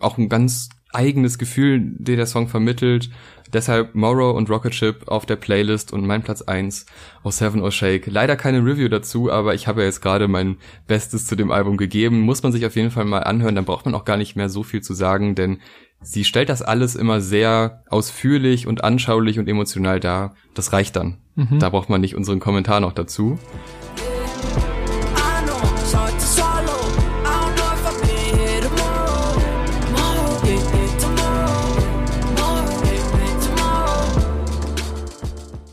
[0.00, 3.10] Auch ein ganz eigenes Gefühl, der der Song vermittelt.
[3.52, 6.86] Deshalb Morrow und Rocket Ship auf der Playlist und mein Platz eins
[7.22, 8.06] aus Seven or Shake.
[8.06, 10.56] Leider keine Review dazu, aber ich habe ja jetzt gerade mein
[10.88, 12.20] Bestes zu dem Album gegeben.
[12.20, 14.48] Muss man sich auf jeden Fall mal anhören, dann braucht man auch gar nicht mehr
[14.48, 15.60] so viel zu sagen, denn
[16.00, 20.34] sie stellt das alles immer sehr ausführlich und anschaulich und emotional dar.
[20.54, 21.18] Das reicht dann.
[21.36, 21.58] Mhm.
[21.58, 23.38] Da braucht man nicht unseren Kommentar noch dazu.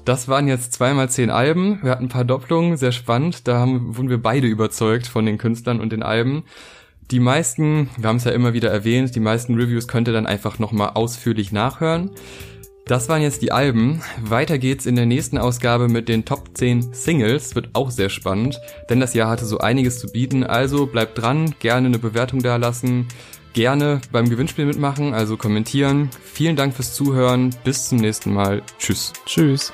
[0.05, 1.79] Das waren jetzt zweimal zehn Alben.
[1.83, 3.47] Wir hatten ein paar Doppelungen, sehr spannend.
[3.47, 6.43] Da haben, wurden wir beide überzeugt von den Künstlern und den Alben.
[7.11, 10.25] Die meisten, wir haben es ja immer wieder erwähnt, die meisten Reviews könnt ihr dann
[10.25, 12.11] einfach nochmal ausführlich nachhören.
[12.85, 14.01] Das waren jetzt die Alben.
[14.21, 17.53] Weiter geht's in der nächsten Ausgabe mit den Top 10 Singles.
[17.53, 20.43] Wird auch sehr spannend, denn das Jahr hatte so einiges zu bieten.
[20.43, 23.07] Also bleibt dran, gerne eine Bewertung da lassen,
[23.53, 26.09] gerne beim Gewinnspiel mitmachen, also kommentieren.
[26.23, 27.55] Vielen Dank fürs Zuhören.
[27.63, 28.63] Bis zum nächsten Mal.
[28.79, 29.13] Tschüss.
[29.25, 29.71] Tschüss.